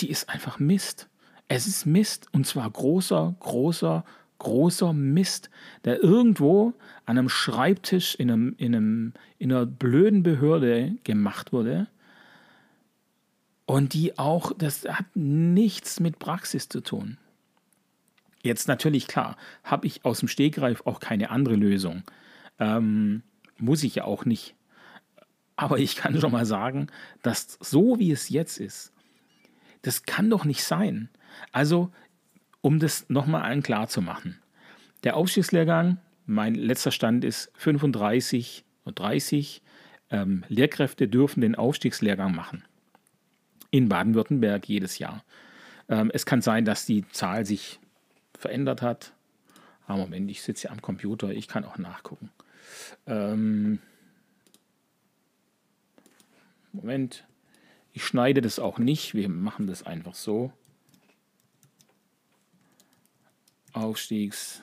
[0.00, 1.08] die ist einfach Mist.
[1.48, 4.04] Es ist Mist und zwar großer, großer,
[4.38, 5.50] großer Mist,
[5.84, 6.74] der irgendwo
[7.06, 11.88] an einem Schreibtisch in, einem, in, einem, in einer blöden Behörde gemacht wurde.
[13.66, 17.16] Und die auch, das hat nichts mit Praxis zu tun.
[18.44, 22.02] Jetzt natürlich klar, habe ich aus dem Stegreif auch keine andere Lösung.
[22.58, 23.22] Ähm,
[23.56, 24.54] muss ich ja auch nicht.
[25.56, 26.88] Aber ich kann schon mal sagen,
[27.22, 28.92] dass so wie es jetzt ist,
[29.80, 31.08] das kann doch nicht sein.
[31.52, 31.90] Also,
[32.60, 34.38] um das nochmal allen klar zu machen.
[35.04, 39.62] Der Aufstiegslehrgang, mein letzter Stand ist 35 und 30
[40.10, 42.62] ähm, Lehrkräfte dürfen den Aufstiegslehrgang machen.
[43.70, 45.24] In Baden-Württemberg jedes Jahr.
[45.88, 47.80] Ähm, es kann sein, dass die Zahl sich
[48.44, 49.14] verändert hat.
[49.86, 52.30] Ah, Moment, ich sitze hier am Computer, ich kann auch nachgucken.
[53.06, 53.78] Ähm,
[56.70, 57.26] Moment,
[57.94, 60.52] ich schneide das auch nicht, wir machen das einfach so.
[63.72, 64.62] Aufstiegs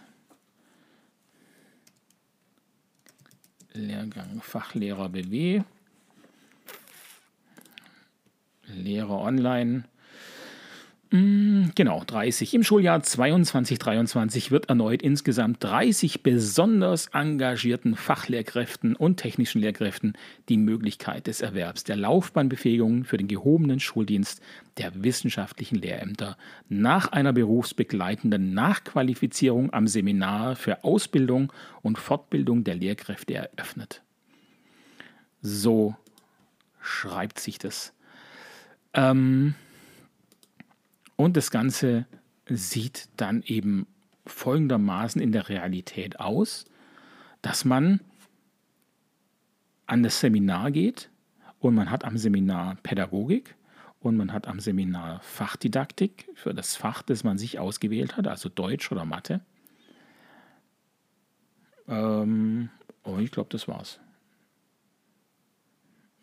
[3.74, 5.64] Lehrgang Fachlehrer BW.
[8.68, 9.86] Lehrer online
[11.12, 12.54] genau, 30.
[12.54, 20.14] Im Schuljahr 22-23 wird erneut insgesamt 30 besonders engagierten Fachlehrkräften und technischen Lehrkräften
[20.48, 24.42] die Möglichkeit des Erwerbs der Laufbahnbefähigung für den gehobenen Schuldienst
[24.78, 26.38] der wissenschaftlichen Lehrämter
[26.70, 34.02] nach einer berufsbegleitenden Nachqualifizierung am Seminar für Ausbildung und Fortbildung der Lehrkräfte eröffnet.
[35.42, 35.94] So
[36.80, 37.92] schreibt sich das.
[38.94, 39.56] Ähm,
[41.22, 42.08] und das Ganze
[42.50, 43.86] sieht dann eben
[44.26, 46.66] folgendermaßen in der Realität aus,
[47.44, 48.02] dass man
[49.86, 51.12] an das Seminar geht
[51.60, 53.56] und man hat am Seminar Pädagogik
[54.00, 58.50] und man hat am Seminar Fachdidaktik für das Fach, das man sich ausgewählt hat, also
[58.50, 59.42] Deutsch oder Mathe.
[61.88, 62.70] Ähm,
[63.04, 64.00] oh, ich glaube, das war's.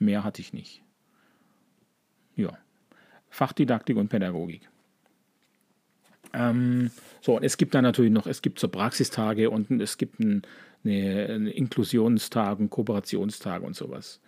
[0.00, 0.82] Mehr hatte ich nicht.
[2.34, 2.58] Ja.
[3.30, 4.68] Fachdidaktik und Pädagogik.
[6.32, 10.20] Ähm, so, und es gibt dann natürlich noch, es gibt so Praxistage und es gibt
[10.20, 10.42] ein,
[10.84, 14.20] eine, eine Inklusionstag, einen Kooperationstag und sowas.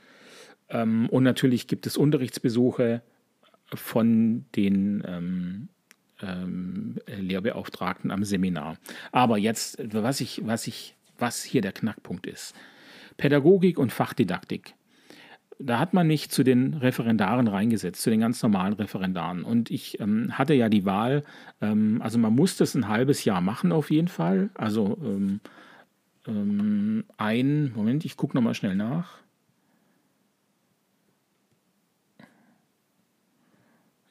[0.68, 3.02] Ähm, und natürlich gibt es Unterrichtsbesuche
[3.74, 5.68] von den ähm,
[6.22, 8.76] ähm, Lehrbeauftragten am Seminar.
[9.12, 12.54] Aber jetzt, was ich, was ich, was hier der Knackpunkt ist.
[13.16, 14.74] Pädagogik und Fachdidaktik
[15.62, 19.44] da hat man mich zu den Referendaren reingesetzt, zu den ganz normalen Referendaren.
[19.44, 21.24] Und ich ähm, hatte ja die Wahl,
[21.60, 24.50] ähm, also man muss das ein halbes Jahr machen auf jeden Fall.
[24.54, 25.40] Also ähm,
[26.26, 29.18] ähm ein, Moment, ich gucke nochmal schnell nach.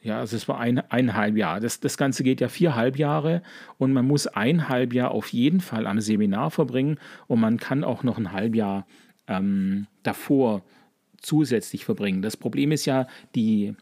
[0.02, 1.60] Ja, also es war ein, eineinhalb Jahre.
[1.60, 3.42] Das, das Ganze geht ja viereinhalb Jahre
[3.78, 8.04] und man muss eineinhalb Jahr auf jeden Fall am Seminar verbringen und man kann auch
[8.04, 8.88] noch ein halb Jahr
[9.28, 10.64] ähm, davor
[11.22, 12.22] zusätzlich verbringen.
[12.22, 13.76] Das Problem ist ja, die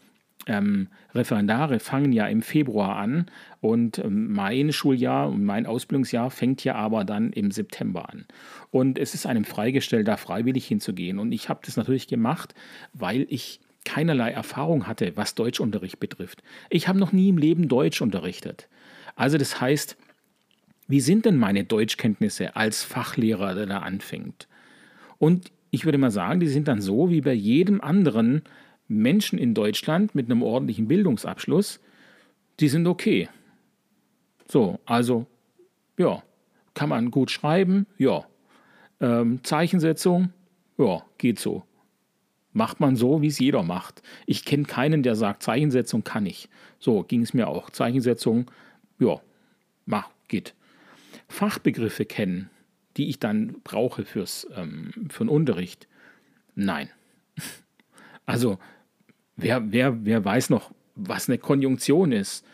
[0.47, 3.25] ähm, Referendare fangen ja im Februar an
[3.59, 8.25] und ähm, mein Schuljahr und mein Ausbildungsjahr fängt ja aber dann im September an.
[8.71, 11.19] Und es ist einem freigestellt, da freiwillig hinzugehen.
[11.19, 12.53] Und ich habe das natürlich gemacht,
[12.93, 16.43] weil ich keinerlei Erfahrung hatte, was Deutschunterricht betrifft.
[16.69, 18.67] Ich habe noch nie im Leben Deutsch unterrichtet.
[19.15, 19.97] Also das heißt,
[20.87, 24.47] wie sind denn meine Deutschkenntnisse als Fachlehrer, der da anfängt?
[25.17, 28.43] Und ich würde mal sagen, die sind dann so wie bei jedem anderen
[28.87, 31.79] Menschen in Deutschland mit einem ordentlichen Bildungsabschluss,
[32.59, 33.29] die sind okay.
[34.47, 35.25] So, also,
[35.97, 36.23] ja,
[36.73, 38.25] kann man gut schreiben, ja.
[38.99, 40.31] Ähm, Zeichensetzung,
[40.77, 41.63] ja, geht so.
[42.53, 44.01] Macht man so, wie es jeder macht.
[44.25, 46.49] Ich kenne keinen, der sagt, Zeichensetzung kann ich.
[46.79, 47.69] So ging es mir auch.
[47.69, 48.49] Zeichensetzung,
[48.99, 49.19] ja,
[49.85, 50.55] mach, geht.
[51.27, 52.49] Fachbegriffe kennen,
[52.97, 55.87] die ich dann brauche fürs, ähm, für den Unterricht?
[56.55, 56.89] Nein.
[58.29, 58.59] Also,
[59.37, 62.45] wer, wer, wer weiß noch, was eine Konjunktion ist?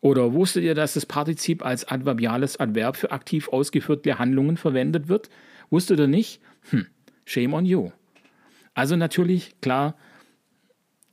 [0.00, 5.28] Oder wusstet ihr, dass das Partizip als adverbiales Adverb für aktiv ausgeführte Handlungen verwendet wird?
[5.68, 6.40] Wusstet ihr nicht?
[6.70, 6.86] Hm,
[7.26, 7.90] shame on you.
[8.72, 9.98] Also natürlich, klar,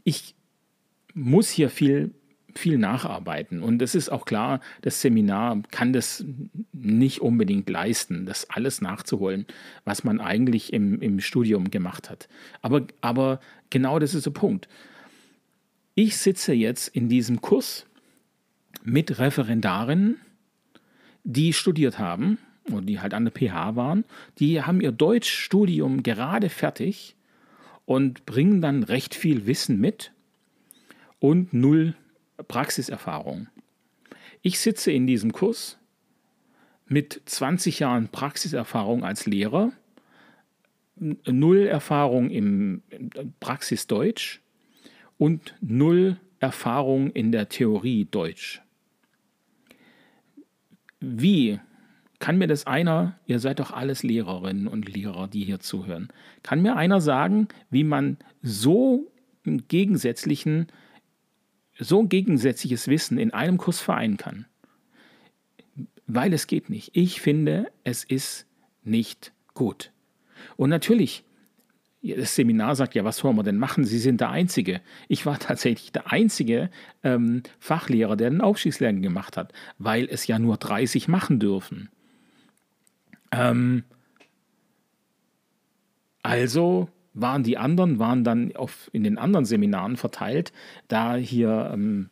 [0.05, 0.35] ich
[1.13, 2.13] muss hier viel
[2.57, 3.61] viel nacharbeiten.
[3.61, 6.25] Und es ist auch klar, das Seminar kann das
[6.73, 9.45] nicht unbedingt leisten, das alles nachzuholen,
[9.83, 12.27] was man eigentlich im, im Studium gemacht hat.
[12.61, 13.39] Aber, aber
[13.69, 14.67] genau das ist der Punkt.
[15.95, 17.85] Ich sitze jetzt in diesem Kurs
[18.83, 20.17] mit Referendaren,
[21.23, 22.37] die studiert haben
[22.71, 24.05] oder die halt an der PH waren,
[24.39, 27.15] die haben ihr Deutschstudium gerade fertig
[27.85, 30.11] und bringen dann recht viel Wissen mit
[31.19, 31.95] und null
[32.47, 33.47] Praxiserfahrung.
[34.41, 35.77] Ich sitze in diesem Kurs
[36.87, 39.71] mit 20 Jahren Praxiserfahrung als Lehrer,
[40.95, 42.83] null Erfahrung im
[43.39, 44.41] Praxis Deutsch
[45.17, 48.61] und null Erfahrung in der Theorie Deutsch.
[50.99, 51.59] Wie
[52.19, 56.09] kann mir das einer, ihr seid doch alles Lehrerinnen und Lehrer, die hier zuhören,
[56.43, 59.11] kann mir einer sagen, wie man so
[59.43, 60.67] gegensätzlichen,
[61.77, 64.45] so gegensätzliches Wissen in einem Kurs vereinen kann?
[66.07, 66.91] Weil es geht nicht.
[66.93, 68.45] Ich finde, es ist
[68.83, 69.91] nicht gut.
[70.55, 71.23] Und natürlich,
[72.01, 73.83] das Seminar sagt ja, was wollen wir denn machen?
[73.83, 74.81] Sie sind der Einzige.
[75.07, 76.69] Ich war tatsächlich der einzige
[77.03, 81.89] ähm, Fachlehrer, der den Aufstiegslehrgang gemacht hat, weil es ja nur 30 machen dürfen.
[83.31, 83.83] Ähm,
[86.21, 90.53] also waren die anderen, waren dann auf, in den anderen Seminaren verteilt,
[90.87, 92.09] da hier ähm,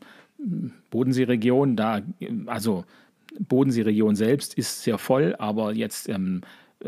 [0.90, 2.02] Bodenseeregion, da,
[2.48, 2.86] also
[3.40, 6.42] Bodenseeregion selbst ist sehr voll, aber jetzt ähm,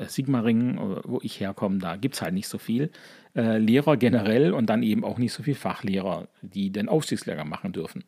[0.07, 2.89] Sigmaringen, wo ich herkomme, da gibt es halt nicht so viel.
[3.35, 7.71] Äh, Lehrer generell und dann eben auch nicht so viel Fachlehrer, die den Aufstiegslehrer machen
[7.71, 8.03] dürfen.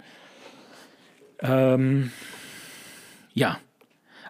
[1.39, 2.12] Ähm,
[3.34, 3.60] ja,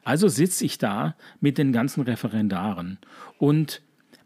[0.04, 3.00] also sitze ich da mit den ganzen Referendaren
[3.38, 3.82] und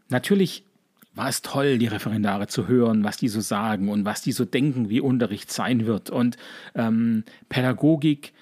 [0.08, 0.64] natürlich
[1.14, 4.44] war es toll, die Referendare zu hören, was die so sagen und was die so
[4.44, 6.10] denken, wie Unterricht sein wird.
[6.10, 6.36] Und
[6.74, 8.32] ähm, Pädagogik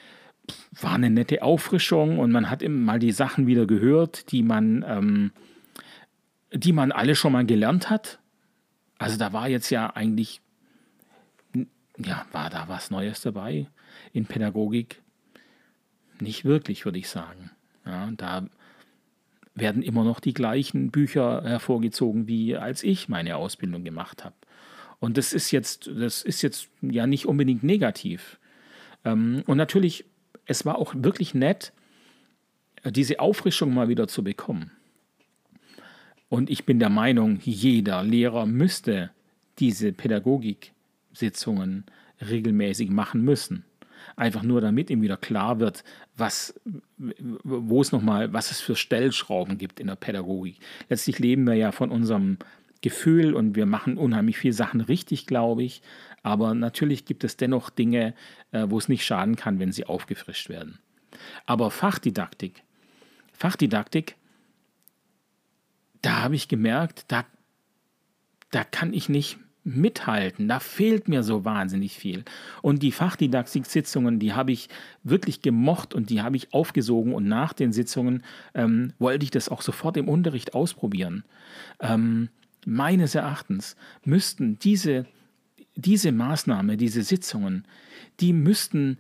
[0.81, 4.85] war eine nette Auffrischung und man hat immer mal die Sachen wieder gehört, die man,
[4.87, 5.33] ähm,
[6.53, 8.19] die man alle schon mal gelernt hat.
[8.99, 10.41] Also da war jetzt ja eigentlich,
[11.99, 13.67] ja, war da was Neues dabei
[14.13, 15.03] in Pädagogik?
[16.21, 17.51] Nicht wirklich, würde ich sagen.
[17.87, 18.47] Ja, da
[19.61, 24.35] werden immer noch die gleichen Bücher hervorgezogen, wie als ich meine Ausbildung gemacht habe.
[24.99, 28.39] Und das ist jetzt, das ist jetzt ja nicht unbedingt negativ.
[29.05, 30.05] Ähm, und natürlich,
[30.47, 31.73] es war auch wirklich nett,
[32.85, 34.71] diese Auffrischung mal wieder zu bekommen.
[36.29, 39.11] Und ich bin der Meinung, jeder Lehrer müsste
[39.59, 41.85] diese Pädagogiksitzungen
[42.21, 43.65] regelmäßig machen müssen.
[44.21, 45.83] Einfach nur, damit ihm wieder klar wird,
[46.15, 46.61] was,
[47.43, 50.59] wo es nochmal, was es für Stellschrauben gibt in der Pädagogik.
[50.91, 52.37] Letztlich leben wir ja von unserem
[52.83, 55.81] Gefühl und wir machen unheimlich viele Sachen richtig, glaube ich.
[56.23, 58.13] Aber natürlich gibt es dennoch Dinge,
[58.53, 60.81] äh, wo es nicht schaden kann, wenn sie aufgefrischt werden.
[61.47, 62.63] Aber Fachdidaktik,
[63.33, 64.17] Fachdidaktik,
[66.03, 67.25] da habe ich gemerkt, da,
[68.51, 70.49] da kann ich nicht mithalten.
[70.49, 72.25] Da fehlt mir so wahnsinnig viel.
[72.63, 74.69] Und die Fachdidaktik-Sitzungen, die habe ich
[75.03, 77.15] wirklich gemocht und die habe ich aufgesogen.
[77.15, 78.23] Und nach den Sitzungen
[78.55, 81.25] ähm, wollte ich das auch sofort im Unterricht ausprobieren.
[81.81, 82.31] Ähm,
[82.67, 85.07] meines Erachtens müssten diese,
[85.75, 87.67] diese Maßnahme, diese Sitzungen,
[88.21, 88.99] die müssten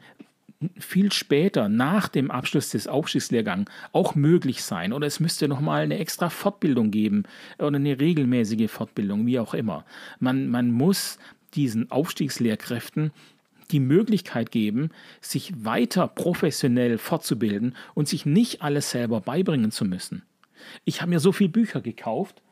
[0.78, 4.92] viel später, nach dem Abschluss des Aufstiegslehrgangs, auch möglich sein.
[4.92, 7.24] Oder es müsste nochmal eine extra Fortbildung geben
[7.58, 9.84] oder eine regelmäßige Fortbildung, wie auch immer.
[10.18, 11.18] Man, man muss
[11.54, 13.12] diesen Aufstiegslehrkräften
[13.70, 20.22] die Möglichkeit geben, sich weiter professionell fortzubilden und sich nicht alles selber beibringen zu müssen.
[20.84, 22.42] Ich habe mir so viele Bücher gekauft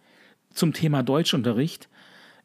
[0.50, 1.88] zum Thema Deutschunterricht,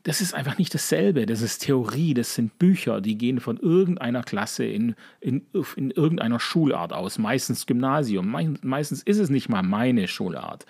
[0.03, 1.25] das ist einfach nicht dasselbe.
[1.25, 5.45] Das ist Theorie, das sind Bücher, die gehen von irgendeiner Klasse in, in,
[5.77, 8.29] in irgendeiner Schulart aus, meistens Gymnasium.
[8.61, 10.65] meistens ist es nicht mal meine Schulart.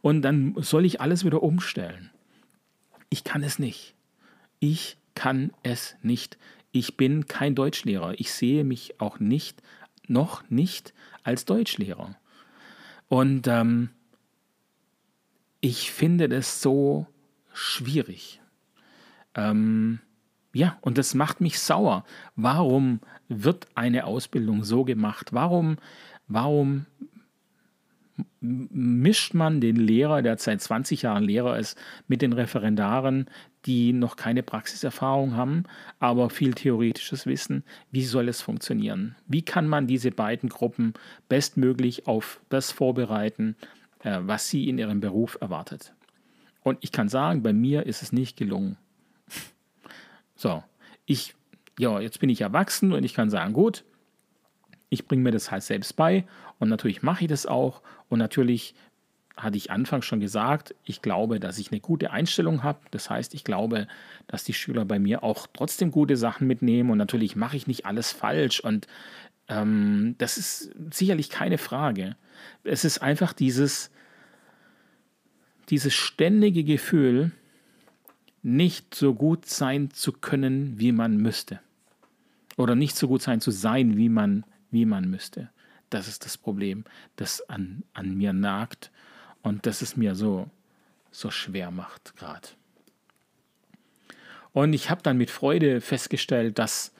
[0.00, 2.10] Und dann soll ich alles wieder umstellen.
[3.10, 3.96] Ich kann es nicht.
[4.60, 6.38] Ich kann es nicht.
[6.70, 8.14] Ich bin kein Deutschlehrer.
[8.18, 9.60] Ich sehe mich auch nicht,
[10.06, 12.14] noch nicht als Deutschlehrer.
[13.08, 13.90] Und ähm,
[15.60, 17.08] ich finde das so
[17.52, 18.40] schwierig.
[19.38, 20.00] Ähm,
[20.52, 22.04] ja, und das macht mich sauer.
[22.34, 25.28] Warum wird eine Ausbildung so gemacht?
[25.32, 25.76] Warum,
[26.26, 26.86] warum
[28.40, 31.78] mischt man den Lehrer, der seit 20 Jahren Lehrer ist,
[32.08, 33.26] mit den Referendaren,
[33.64, 35.64] die noch keine Praxiserfahrung haben,
[36.00, 37.62] aber viel theoretisches Wissen?
[37.92, 39.14] Wie soll es funktionieren?
[39.28, 40.94] Wie kann man diese beiden Gruppen
[41.28, 43.54] bestmöglich auf das vorbereiten,
[44.02, 45.94] äh, was sie in ihrem Beruf erwartet?
[46.64, 48.76] Und ich kann sagen, bei mir ist es nicht gelungen.
[50.38, 50.62] So,
[51.04, 51.34] ich,
[51.78, 53.84] ja, jetzt bin ich erwachsen und ich kann sagen, gut,
[54.88, 56.24] ich bringe mir das halt selbst bei
[56.60, 58.74] und natürlich mache ich das auch und natürlich
[59.36, 62.78] hatte ich anfangs schon gesagt, ich glaube, dass ich eine gute Einstellung habe.
[62.92, 63.88] Das heißt, ich glaube,
[64.28, 67.84] dass die Schüler bei mir auch trotzdem gute Sachen mitnehmen und natürlich mache ich nicht
[67.84, 68.86] alles falsch und
[69.50, 72.16] Ähm, das ist sicherlich keine Frage.
[72.64, 73.90] Es ist einfach dieses,
[75.70, 77.32] dieses ständige Gefühl,
[78.42, 81.60] nicht so gut sein zu können, wie man müsste.
[82.56, 85.50] Oder nicht so gut sein zu sein, wie man, wie man müsste.
[85.90, 86.84] Das ist das Problem,
[87.16, 88.90] das an, an mir nagt
[89.42, 90.50] und das es mir so,
[91.10, 92.48] so schwer macht gerade.
[94.52, 96.92] Und ich habe dann mit Freude festgestellt, dass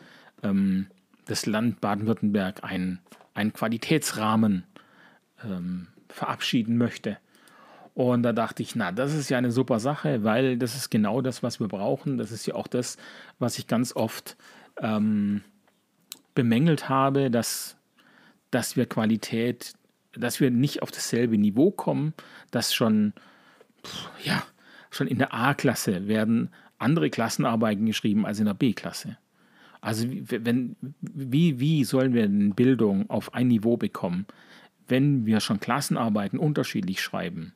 [0.42, 0.86] ähm,
[1.26, 3.00] das Land Baden-Württemberg einen,
[3.52, 4.64] Qualitätsrahmen
[5.44, 7.18] ähm, verabschieden möchte.
[7.98, 11.20] Und da dachte ich, na, das ist ja eine super Sache, weil das ist genau
[11.20, 12.16] das, was wir brauchen.
[12.16, 12.96] Das ist ja auch das,
[13.40, 14.36] was ich ganz oft
[14.80, 15.42] ähm,
[16.32, 17.76] bemängelt habe, dass,
[18.52, 19.72] dass wir Qualität,
[20.12, 22.14] dass wir nicht auf dasselbe Niveau kommen,
[22.52, 23.14] dass schon,
[24.22, 24.44] ja,
[24.92, 29.18] schon in der A-Klasse werden andere Klassenarbeiten geschrieben als in der B-Klasse.
[29.80, 34.24] Also wenn, wie, wie sollen wir denn Bildung auf ein Niveau bekommen,
[34.86, 37.54] wenn wir schon Klassenarbeiten unterschiedlich schreiben?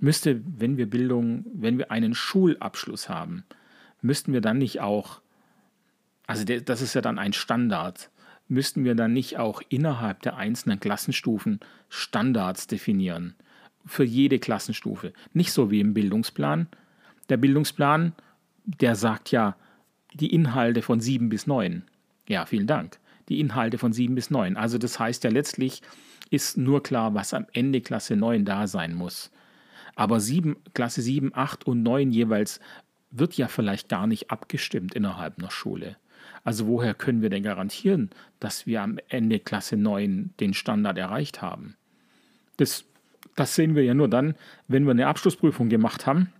[0.00, 3.44] Müsste, wenn wir Bildung, wenn wir einen Schulabschluss haben,
[4.02, 5.20] müssten wir dann nicht auch,
[6.26, 8.10] also das ist ja dann ein Standard,
[8.48, 13.34] müssten wir dann nicht auch innerhalb der einzelnen Klassenstufen Standards definieren?
[13.86, 15.12] Für jede Klassenstufe.
[15.32, 16.68] Nicht so wie im Bildungsplan.
[17.28, 18.12] Der Bildungsplan
[18.64, 19.56] der sagt ja
[20.14, 21.84] die Inhalte von 7 bis 9.
[22.28, 22.98] Ja, vielen Dank.
[23.28, 24.56] Die Inhalte von 7 bis 9.
[24.56, 25.82] Also das heißt ja letztlich
[26.30, 29.30] ist nur klar, was am Ende Klasse 9 da sein muss.
[30.00, 32.58] Aber 7, Klasse 7, 8 und 9 jeweils
[33.10, 35.98] wird ja vielleicht gar nicht abgestimmt innerhalb einer Schule.
[36.42, 41.42] Also woher können wir denn garantieren, dass wir am Ende Klasse 9 den Standard erreicht
[41.42, 41.76] haben?
[42.56, 42.86] Das,
[43.36, 44.36] das sehen wir ja nur dann,
[44.68, 46.32] wenn wir eine Abschlussprüfung gemacht haben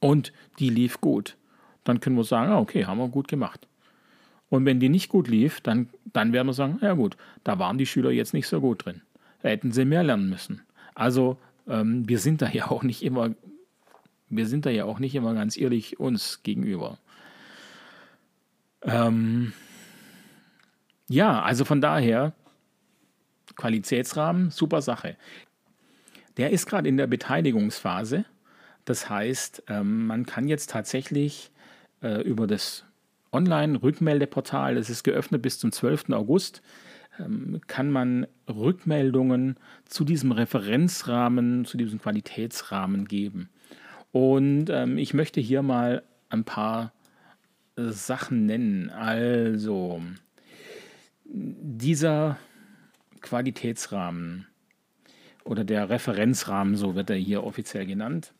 [0.00, 1.36] und die lief gut.
[1.84, 3.68] Dann können wir sagen, ah, okay, haben wir gut gemacht.
[4.48, 7.78] Und wenn die nicht gut lief, dann, dann werden wir sagen, ja gut, da waren
[7.78, 9.02] die Schüler jetzt nicht so gut drin.
[9.42, 10.62] Da hätten sie mehr lernen müssen.
[10.96, 11.38] Also
[11.68, 13.34] ähm, wir sind da ja auch nicht immer,
[14.28, 16.98] wir sind da ja auch nicht immer ganz ehrlich uns gegenüber.
[18.82, 19.52] Ähm,
[21.08, 22.34] ja, also von daher,
[23.56, 25.16] Qualitätsrahmen, super Sache.
[26.36, 28.24] Der ist gerade in der Beteiligungsphase.
[28.84, 31.50] Das heißt, ähm, man kann jetzt tatsächlich
[32.02, 32.84] äh, über das
[33.32, 36.10] Online-Rückmeldeportal, das ist geöffnet bis zum 12.
[36.10, 36.62] August,
[37.66, 43.50] kann man Rückmeldungen zu diesem Referenzrahmen, zu diesem Qualitätsrahmen geben.
[44.12, 46.92] Und ähm, ich möchte hier mal ein paar
[47.76, 48.90] äh, Sachen nennen.
[48.90, 50.02] Also,
[51.24, 52.38] dieser
[53.20, 54.46] Qualitätsrahmen
[55.44, 58.32] oder der Referenzrahmen, so wird er hier offiziell genannt,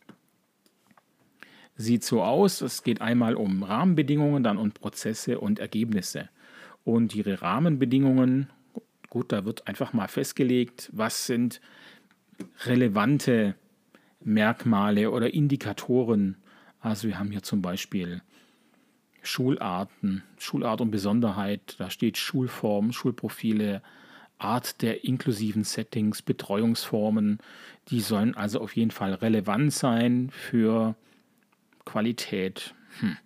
[1.75, 2.61] sieht so aus.
[2.61, 6.29] Es geht einmal um Rahmenbedingungen, dann um Prozesse und Ergebnisse.
[6.83, 8.49] Und ihre Rahmenbedingungen,
[9.09, 11.61] gut, da wird einfach mal festgelegt, was sind
[12.65, 13.55] relevante
[14.23, 16.37] Merkmale oder Indikatoren.
[16.79, 18.21] Also wir haben hier zum Beispiel
[19.23, 23.81] Schularten, Schulart und Besonderheit, da steht Schulform, Schulprofile,
[24.37, 27.39] Art der inklusiven Settings, Betreuungsformen.
[27.89, 30.95] Die sollen also auf jeden Fall relevant sein für
[31.85, 32.73] Qualität.
[32.99, 33.17] Hm.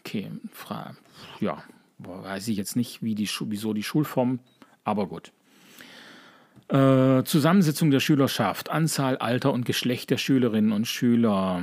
[0.00, 0.94] Okay, Fra
[1.40, 1.62] ja,
[1.98, 4.40] weiß ich jetzt nicht, wie die, wieso die Schulform,
[4.88, 5.32] aber gut.
[6.68, 11.62] Äh, Zusammensetzung der Schülerschaft, Anzahl, Alter und Geschlecht der Schülerinnen und Schüler,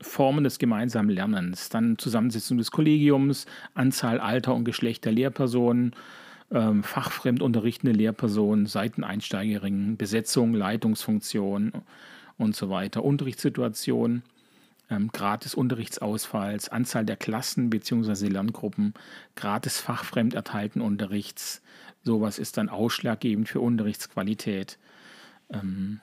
[0.00, 5.94] Formen des gemeinsamen Lernens, dann Zusammensetzung des Kollegiums, Anzahl, Alter und Geschlecht der Lehrpersonen,
[6.52, 11.72] ähm, fachfremd unterrichtende Lehrpersonen, Seiteneinsteigerinnen, Besetzung, Leitungsfunktion
[12.38, 14.22] und so weiter, Unterrichtssituation,
[14.90, 18.28] ähm, Grad des Unterrichtsausfalls, Anzahl der Klassen bzw.
[18.28, 18.94] Lerngruppen,
[19.34, 21.62] Grad des fachfremd erteilten Unterrichts.
[22.02, 24.78] Sowas ist dann ausschlaggebend für Unterrichtsqualität.
[25.50, 26.00] Ähm,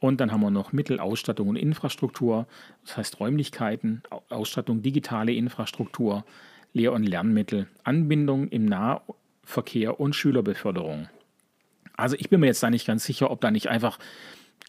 [0.00, 2.46] und dann haben wir noch Mittel, Ausstattung und Infrastruktur,
[2.86, 6.24] das heißt Räumlichkeiten, Ausstattung, digitale Infrastruktur,
[6.72, 11.08] Lehr- und Lernmittel, Anbindung im Nahverkehr und Schülerbeförderung.
[11.96, 13.98] Also ich bin mir jetzt da nicht ganz sicher, ob da nicht einfach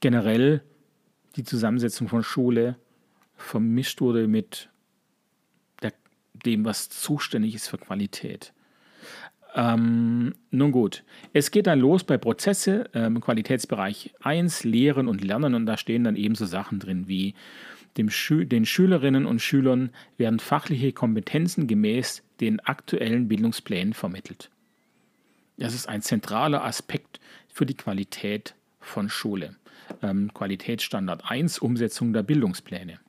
[0.02, 0.62] generell
[1.38, 2.76] die Zusammensetzung von Schule
[3.38, 4.70] vermischt wurde mit
[5.82, 5.94] der,
[6.34, 8.54] dem, was zuständig ist für Qualität.
[9.54, 15.56] Ähm, nun gut, es geht dann los bei Prozesse, ähm, Qualitätsbereich 1, Lehren und Lernen
[15.56, 17.36] und da stehen dann ebenso Sachen drin wie
[18.08, 24.50] Schü den Schülerinnen und Schülern werden fachliche Kompetenzen gemäß den aktuellen Bildungsplänen vermittelt.
[25.58, 29.56] Das ist ein zentraler Aspekt für die Qualität von Schule.
[30.02, 33.00] Ähm, Qualitätsstandard 1, Umsetzung der Bildungspläne.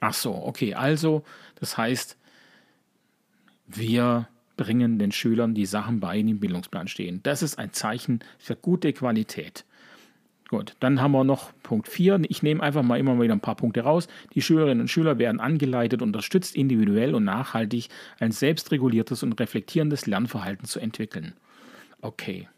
[0.00, 0.74] Ach so, okay.
[0.74, 1.24] Also,
[1.56, 2.16] das heißt,
[3.66, 4.28] wir
[4.60, 7.20] bringen den Schülern die Sachen bei, die im Bildungsplan stehen.
[7.22, 9.64] Das ist ein Zeichen für gute Qualität.
[10.50, 12.20] Gut, dann haben wir noch Punkt 4.
[12.28, 14.06] Ich nehme einfach mal immer wieder ein paar Punkte raus.
[14.34, 17.88] Die Schülerinnen und Schüler werden angeleitet, unterstützt, individuell und nachhaltig
[18.18, 21.32] ein selbstreguliertes und reflektierendes Lernverhalten zu entwickeln.
[22.02, 22.48] Okay.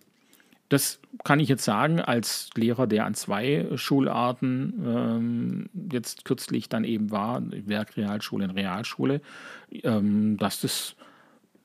[0.70, 6.82] Das kann ich jetzt sagen als Lehrer, der an zwei Schularten ähm, jetzt kürzlich dann
[6.82, 9.20] eben war, Werkrealschule und Realschule,
[9.70, 10.96] ähm, dass das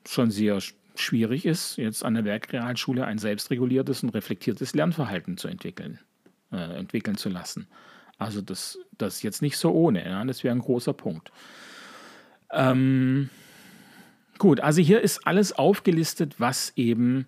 [0.08, 0.58] schon sehr
[0.94, 6.00] schwierig ist, jetzt an der Werkrealschule ein selbstreguliertes und reflektiertes Lernverhalten zu entwickeln
[6.52, 7.68] äh, entwickeln zu lassen.
[8.18, 10.24] Also das, das ist jetzt nicht so ohne, ja?
[10.24, 11.30] das wäre ein großer Punkt.
[12.50, 13.30] Ähm,
[14.38, 17.26] gut, also hier ist alles aufgelistet, was eben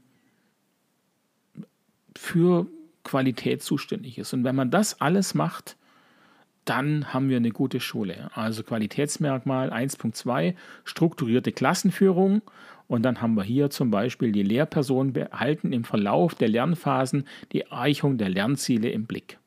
[2.17, 2.67] für
[3.05, 4.33] Qualität zuständig ist.
[4.33, 5.77] Und wenn man das alles macht,
[6.71, 8.31] dann haben wir eine gute Schule.
[8.33, 10.55] Also Qualitätsmerkmal 1.2,
[10.85, 12.43] strukturierte Klassenführung.
[12.87, 17.63] Und dann haben wir hier zum Beispiel die Lehrpersonen behalten im Verlauf der Lernphasen die
[17.63, 19.39] Erreichung der Lernziele im Blick.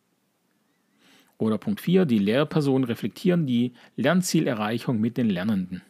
[1.38, 5.82] Oder Punkt 4, die Lehrpersonen reflektieren die Lernzielerreichung mit den Lernenden.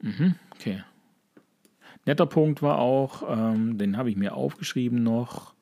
[0.00, 0.82] Mhm, okay.
[2.06, 5.52] Netter Punkt war auch, ähm, den habe ich mir aufgeschrieben noch,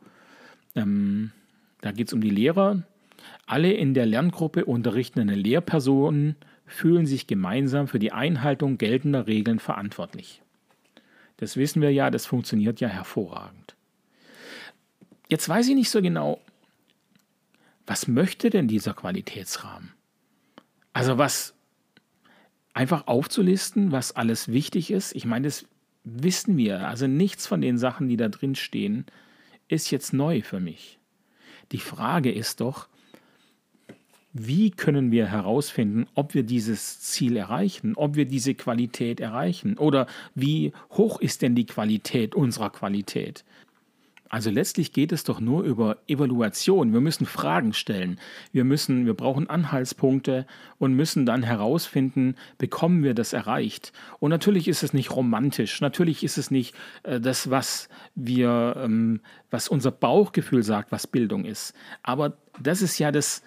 [0.76, 1.32] ähm,
[1.80, 2.84] da geht es um die Lehrer.
[3.46, 10.42] Alle in der Lerngruppe unterrichtenden Lehrpersonen fühlen sich gemeinsam für die Einhaltung geltender Regeln verantwortlich.
[11.36, 13.76] Das wissen wir ja, das funktioniert ja hervorragend.
[15.28, 16.40] Jetzt weiß ich nicht so genau,
[17.86, 19.92] was möchte denn dieser Qualitätsrahmen?
[20.92, 21.54] Also was
[22.74, 25.14] einfach aufzulisten, was alles wichtig ist.
[25.14, 25.66] Ich meine, das
[26.04, 26.88] wissen wir.
[26.88, 29.06] Also nichts von den Sachen, die da drin stehen,
[29.68, 30.98] ist jetzt neu für mich.
[31.72, 32.88] Die Frage ist doch,
[34.38, 40.06] wie können wir herausfinden, ob wir dieses Ziel erreichen, ob wir diese Qualität erreichen oder
[40.34, 43.44] wie hoch ist denn die Qualität unserer Qualität?
[44.28, 46.92] Also letztlich geht es doch nur über Evaluation.
[46.92, 48.18] Wir müssen Fragen stellen.
[48.52, 50.46] Wir müssen, wir brauchen Anhaltspunkte
[50.78, 53.92] und müssen dann herausfinden, bekommen wir das erreicht.
[54.18, 55.80] Und natürlich ist es nicht romantisch.
[55.80, 56.74] Natürlich ist es nicht
[57.04, 59.20] äh, das, was wir, ähm,
[59.50, 61.72] was unser Bauchgefühl sagt, was Bildung ist.
[62.02, 63.42] Aber das ist ja das,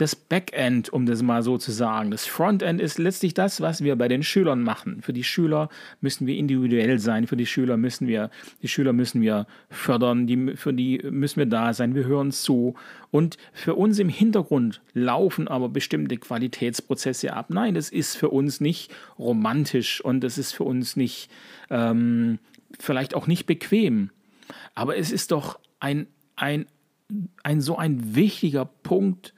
[0.00, 2.10] das Backend, um das mal so zu sagen.
[2.10, 5.02] Das Frontend ist letztlich das, was wir bei den Schülern machen.
[5.02, 5.68] Für die Schüler
[6.00, 8.30] müssen wir individuell sein, für die Schüler müssen wir,
[8.62, 12.74] die Schüler müssen wir fördern, die, für die müssen wir da sein, wir hören zu.
[13.10, 17.50] Und für uns im Hintergrund laufen aber bestimmte Qualitätsprozesse ab.
[17.50, 21.30] Nein, das ist für uns nicht romantisch und das ist für uns nicht,
[21.68, 22.38] ähm,
[22.78, 24.10] vielleicht auch nicht bequem.
[24.74, 26.64] Aber es ist doch ein, ein,
[27.42, 29.34] ein so ein wichtiger Punkt,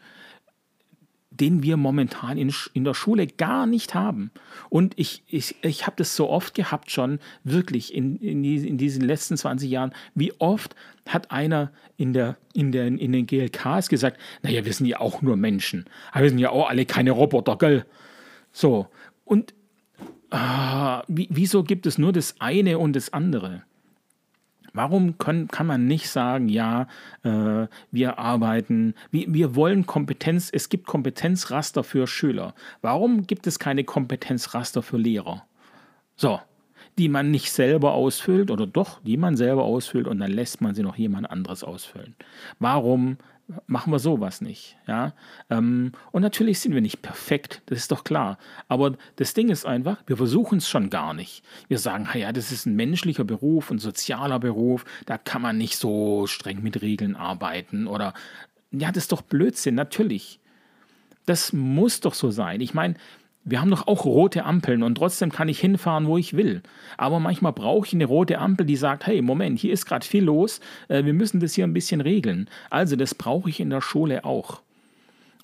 [1.41, 4.31] den wir momentan in, in der Schule gar nicht haben.
[4.69, 8.79] Und ich, ich, ich habe das so oft gehabt schon, wirklich in, in, die, in
[8.79, 9.93] diesen letzten 20 Jahren.
[10.15, 10.75] Wie oft
[11.09, 15.23] hat einer in, der, in, der, in den GLKs gesagt, naja, wir sind ja auch
[15.23, 15.87] nur Menschen.
[16.11, 17.87] Aber wir sind ja auch alle keine Roboter, gell?
[18.53, 18.89] So,
[19.25, 19.55] und
[20.31, 23.63] ah, wieso gibt es nur das eine und das andere?
[24.75, 26.87] Warum können, kann man nicht sagen, ja,
[27.23, 32.55] äh, wir arbeiten, wir, wir wollen Kompetenz, es gibt Kompetenzraster für Schüler.
[32.81, 35.45] Warum gibt es keine Kompetenzraster für Lehrer?
[36.17, 36.41] So,
[36.99, 40.75] die man nicht selber ausfüllt oder doch, die man selber ausfüllt und dann lässt man
[40.75, 42.15] sie noch jemand anderes ausfüllen.
[42.59, 43.17] Warum
[43.67, 44.77] machen wir sowas nicht.
[44.87, 45.15] Ja?
[45.51, 48.39] Ähm, und natürlich sind wir nicht perfekt, das ist doch klar.
[48.69, 51.43] Aber das Ding ist einfach, wir versuchen es schon gar nicht.
[51.69, 55.77] Wir sagen, ja, das ist ein menschlicher Beruf, ein sozialer Beruf, da kann man nicht
[55.77, 57.87] so streng mit Regeln arbeiten.
[57.87, 58.15] Oder
[58.71, 60.41] ja, das ist doch Blödsinn, natürlich.
[61.27, 62.61] Das muss doch so sein.
[62.61, 62.95] Ich meine,
[63.45, 66.63] wir haben doch auch rote Ampeln und trotzdem kann ich hinfahren, wo ich will.
[66.97, 70.25] Aber manchmal brauche ich eine rote Ampel, die sagt, hey, Moment, hier ist gerade viel
[70.25, 72.49] los, äh, wir müssen das hier ein bisschen regeln.
[72.71, 74.63] Also das brauche ich in der Schule auch.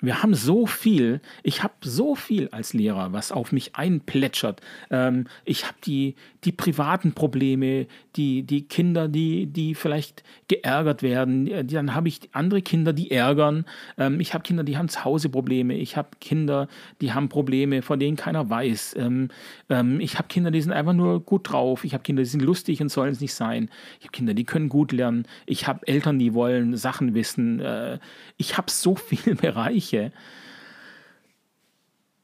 [0.01, 4.61] Wir haben so viel, ich habe so viel als Lehrer, was auf mich einplätschert.
[4.89, 11.47] Ähm, ich habe die, die privaten Probleme, die, die Kinder, die, die vielleicht geärgert werden.
[11.47, 13.65] Äh, dann habe ich andere Kinder, die ärgern.
[13.97, 15.75] Ähm, ich habe Kinder, die haben zu Hause Probleme.
[15.75, 16.69] Ich habe Kinder,
[17.01, 18.95] die haben Probleme, von denen keiner weiß.
[18.97, 19.29] Ähm,
[19.69, 21.83] ähm ich habe Kinder, die sind einfach nur gut drauf.
[21.83, 23.69] Ich habe Kinder, die sind lustig und sollen es nicht sein.
[23.99, 25.27] Ich habe Kinder, die können gut lernen.
[25.45, 27.59] Ich habe Eltern, die wollen Sachen wissen.
[27.59, 27.99] Äh,
[28.37, 30.11] ich habe so viele Bereiche Kirche.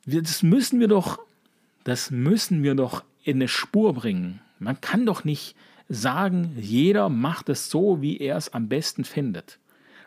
[0.05, 1.19] Das müssen wir doch,
[1.83, 4.41] das müssen wir doch in eine Spur bringen.
[4.59, 5.55] Man kann doch nicht
[5.89, 9.59] sagen, jeder macht es so, wie er es am besten findet.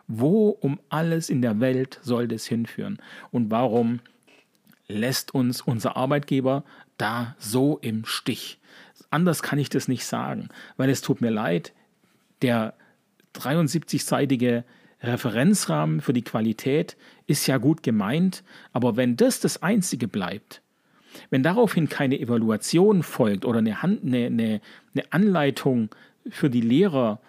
[0.06, 2.98] Wo um alles in der Welt soll das hinführen?
[3.30, 4.00] Und warum
[4.88, 6.64] lässt uns unser Arbeitgeber
[6.96, 8.59] da so im Stich.
[9.11, 11.72] Anders kann ich das nicht sagen, weil es tut mir leid,
[12.42, 12.74] der
[13.34, 14.64] 73-seitige
[15.03, 16.96] Referenzrahmen für die Qualität
[17.26, 18.42] ist ja gut gemeint,
[18.72, 20.62] aber wenn das das Einzige bleibt,
[21.30, 24.61] wenn daraufhin keine Evaluation folgt oder eine, Hand, eine, eine,
[24.94, 25.90] eine Anleitung
[26.28, 27.20] für die Lehrer,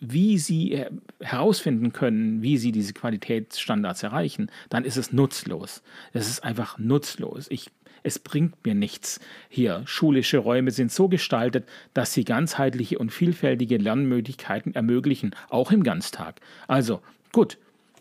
[0.00, 0.84] wie sie
[1.20, 5.82] herausfinden können, wie sie diese Qualitätsstandards erreichen, dann ist es nutzlos.
[6.12, 7.46] Es ist einfach nutzlos.
[7.48, 7.70] Ich,
[8.02, 9.20] es bringt mir nichts.
[9.48, 15.82] Hier, schulische Räume sind so gestaltet, dass sie ganzheitliche und vielfältige Lernmöglichkeiten ermöglichen, auch im
[15.82, 16.40] Ganztag.
[16.66, 17.00] Also,
[17.32, 17.58] gut,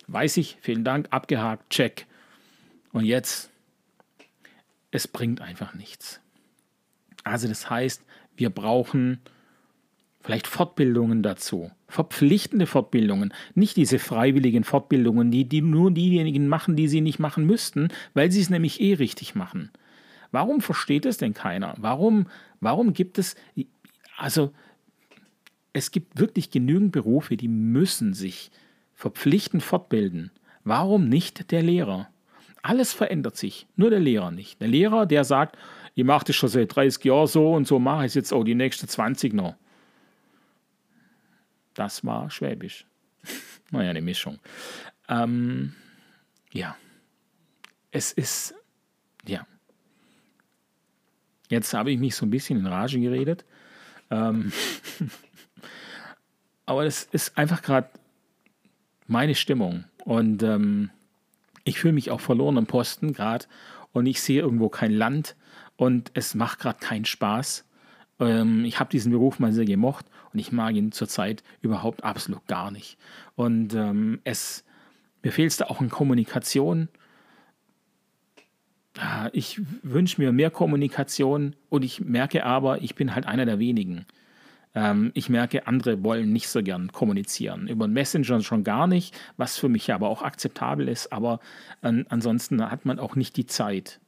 [0.08, 2.06] weiß ich, vielen Dank, abgehakt, check.
[2.92, 3.52] Und jetzt,
[4.92, 6.22] es bringt einfach nichts.
[7.24, 8.04] Also das heißt,
[8.36, 9.20] wir brauchen
[10.22, 16.88] vielleicht Fortbildungen dazu, verpflichtende Fortbildungen, nicht diese freiwilligen Fortbildungen, die, die nur diejenigen machen, die
[16.88, 19.72] sie nicht machen müssten, weil sie es nämlich eh richtig machen.
[20.32, 21.76] Warum versteht es denn keiner?
[21.78, 22.28] Warum,
[22.60, 23.36] warum gibt es,
[24.18, 24.54] also
[25.74, 28.52] es gibt wirklich genügend Berufe, die müssen sich
[28.96, 30.32] verpflichtend fortbilden.
[30.64, 32.10] Warum nicht der Lehrer?
[32.64, 34.60] Alles verändert sich, nur der Lehrer nicht.
[34.60, 35.58] Der Lehrer, der sagt,
[35.94, 38.44] ich mache das schon seit 30 Jahren so und so mache ich es jetzt auch
[38.44, 39.56] die nächsten 20 noch.
[41.74, 42.86] Das war Schwäbisch.
[43.72, 44.40] naja, eine Mischung.
[45.08, 45.74] Ähm,
[46.52, 46.76] ja.
[47.92, 48.56] Es ist,
[49.28, 49.46] ja.
[51.50, 53.46] Jetzt habe ich mich so ein bisschen in Rage geredet.
[54.10, 54.52] Ähm,
[56.66, 57.90] aber das ist einfach gerade
[59.08, 59.86] meine Stimmung.
[60.04, 60.90] Und ähm,
[61.64, 63.46] ich fühle mich auch verloren am Posten gerade.
[63.92, 65.36] Und ich sehe irgendwo kein Land.
[65.76, 67.68] Und es macht gerade keinen Spaß.
[68.20, 72.46] Ähm, ich habe diesen Beruf mal sehr gemocht und ich mag ihn zurzeit überhaupt absolut
[72.48, 72.98] gar nicht.
[73.36, 74.66] Und ähm, es,
[75.24, 76.90] mir fehlt es da auch in Kommunikation.
[79.32, 84.06] Ich wünsche mir mehr Kommunikation und ich merke aber, ich bin halt einer der wenigen.
[84.74, 87.68] Ähm, ich merke, andere wollen nicht so gern kommunizieren.
[87.68, 91.40] Über Messenger schon gar nicht, was für mich aber auch akzeptabel ist, aber
[91.82, 94.00] an, ansonsten hat man auch nicht die Zeit.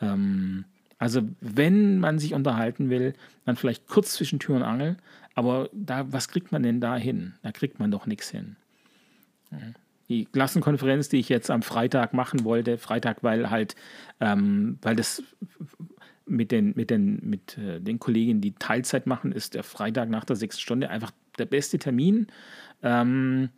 [0.00, 0.64] Ähm,
[0.98, 3.14] also wenn man sich unterhalten will,
[3.44, 4.96] dann vielleicht kurz zwischen Tür und Angel,
[5.34, 7.34] aber da, was kriegt man denn da hin?
[7.42, 8.56] Da kriegt man doch nichts hin.
[10.08, 13.74] Die Klassenkonferenz, die ich jetzt am Freitag machen wollte, Freitag, weil halt,
[14.20, 15.22] ähm, weil das
[16.26, 20.24] mit den, mit den, mit äh, den Kollegen, die Teilzeit machen, ist der Freitag nach
[20.24, 22.26] der sechsten Stunde einfach der beste Termin.
[22.82, 23.50] Ähm,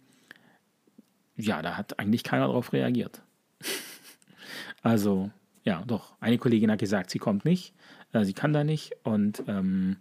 [1.36, 3.22] ja, da hat eigentlich keiner darauf reagiert.
[4.82, 5.30] also,
[5.62, 6.14] ja, doch.
[6.20, 7.74] Eine Kollegin hat gesagt, sie kommt nicht,
[8.12, 8.92] äh, sie kann da nicht.
[9.02, 9.96] Und ähm,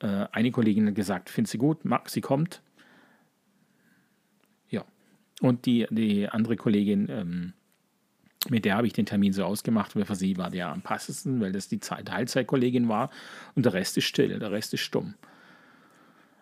[0.00, 2.62] äh, eine Kollegin hat gesagt, findet sie gut, mag, sie kommt.
[5.40, 7.52] Und die, die andere Kollegin, ähm,
[8.48, 11.40] mit der habe ich den Termin so ausgemacht, weil für sie war der am passesten,
[11.40, 13.10] weil das die Teilzeitkollegin war.
[13.54, 15.14] Und der Rest ist still, der Rest ist stumm.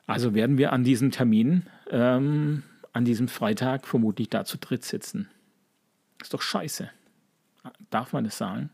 [0.07, 5.29] Also werden wir an diesem Termin, ähm, an diesem Freitag vermutlich da zu dritt sitzen.
[6.21, 6.91] Ist doch scheiße.
[7.91, 8.71] Darf man das sagen?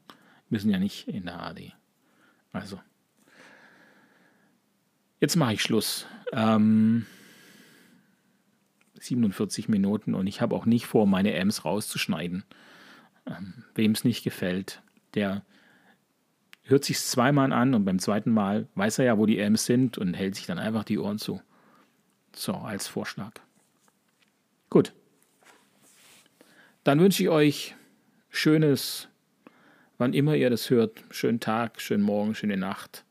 [0.49, 1.73] Wir sind ja nicht in der AD.
[2.53, 2.81] Also.
[5.21, 6.07] Jetzt mache ich Schluss.
[6.33, 7.07] Ähm,
[9.01, 12.45] 47 Minuten und ich habe auch nicht vor, meine Ms rauszuschneiden.
[13.27, 14.83] Ähm, Wem es nicht gefällt,
[15.15, 15.45] der
[16.65, 19.99] hört sich zweimal an und beim zweiten Mal weiß er ja, wo die Ms sind
[19.99, 21.43] und hält sich dann einfach die Ohren zu.
[22.35, 23.33] So, als Vorschlag.
[24.69, 24.93] Gut.
[26.85, 27.75] Dann wünsche ich euch
[28.31, 29.09] schönes,
[29.99, 33.05] wann immer ihr das hört, schönen Tag, schönen Morgen, schöne Nacht.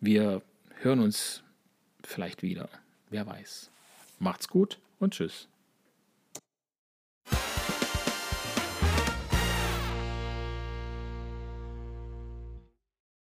[0.00, 0.42] Wir
[0.80, 1.44] hören uns
[2.02, 2.68] vielleicht wieder.
[3.16, 3.70] Wer weiß.
[4.18, 5.48] Macht's gut und tschüss.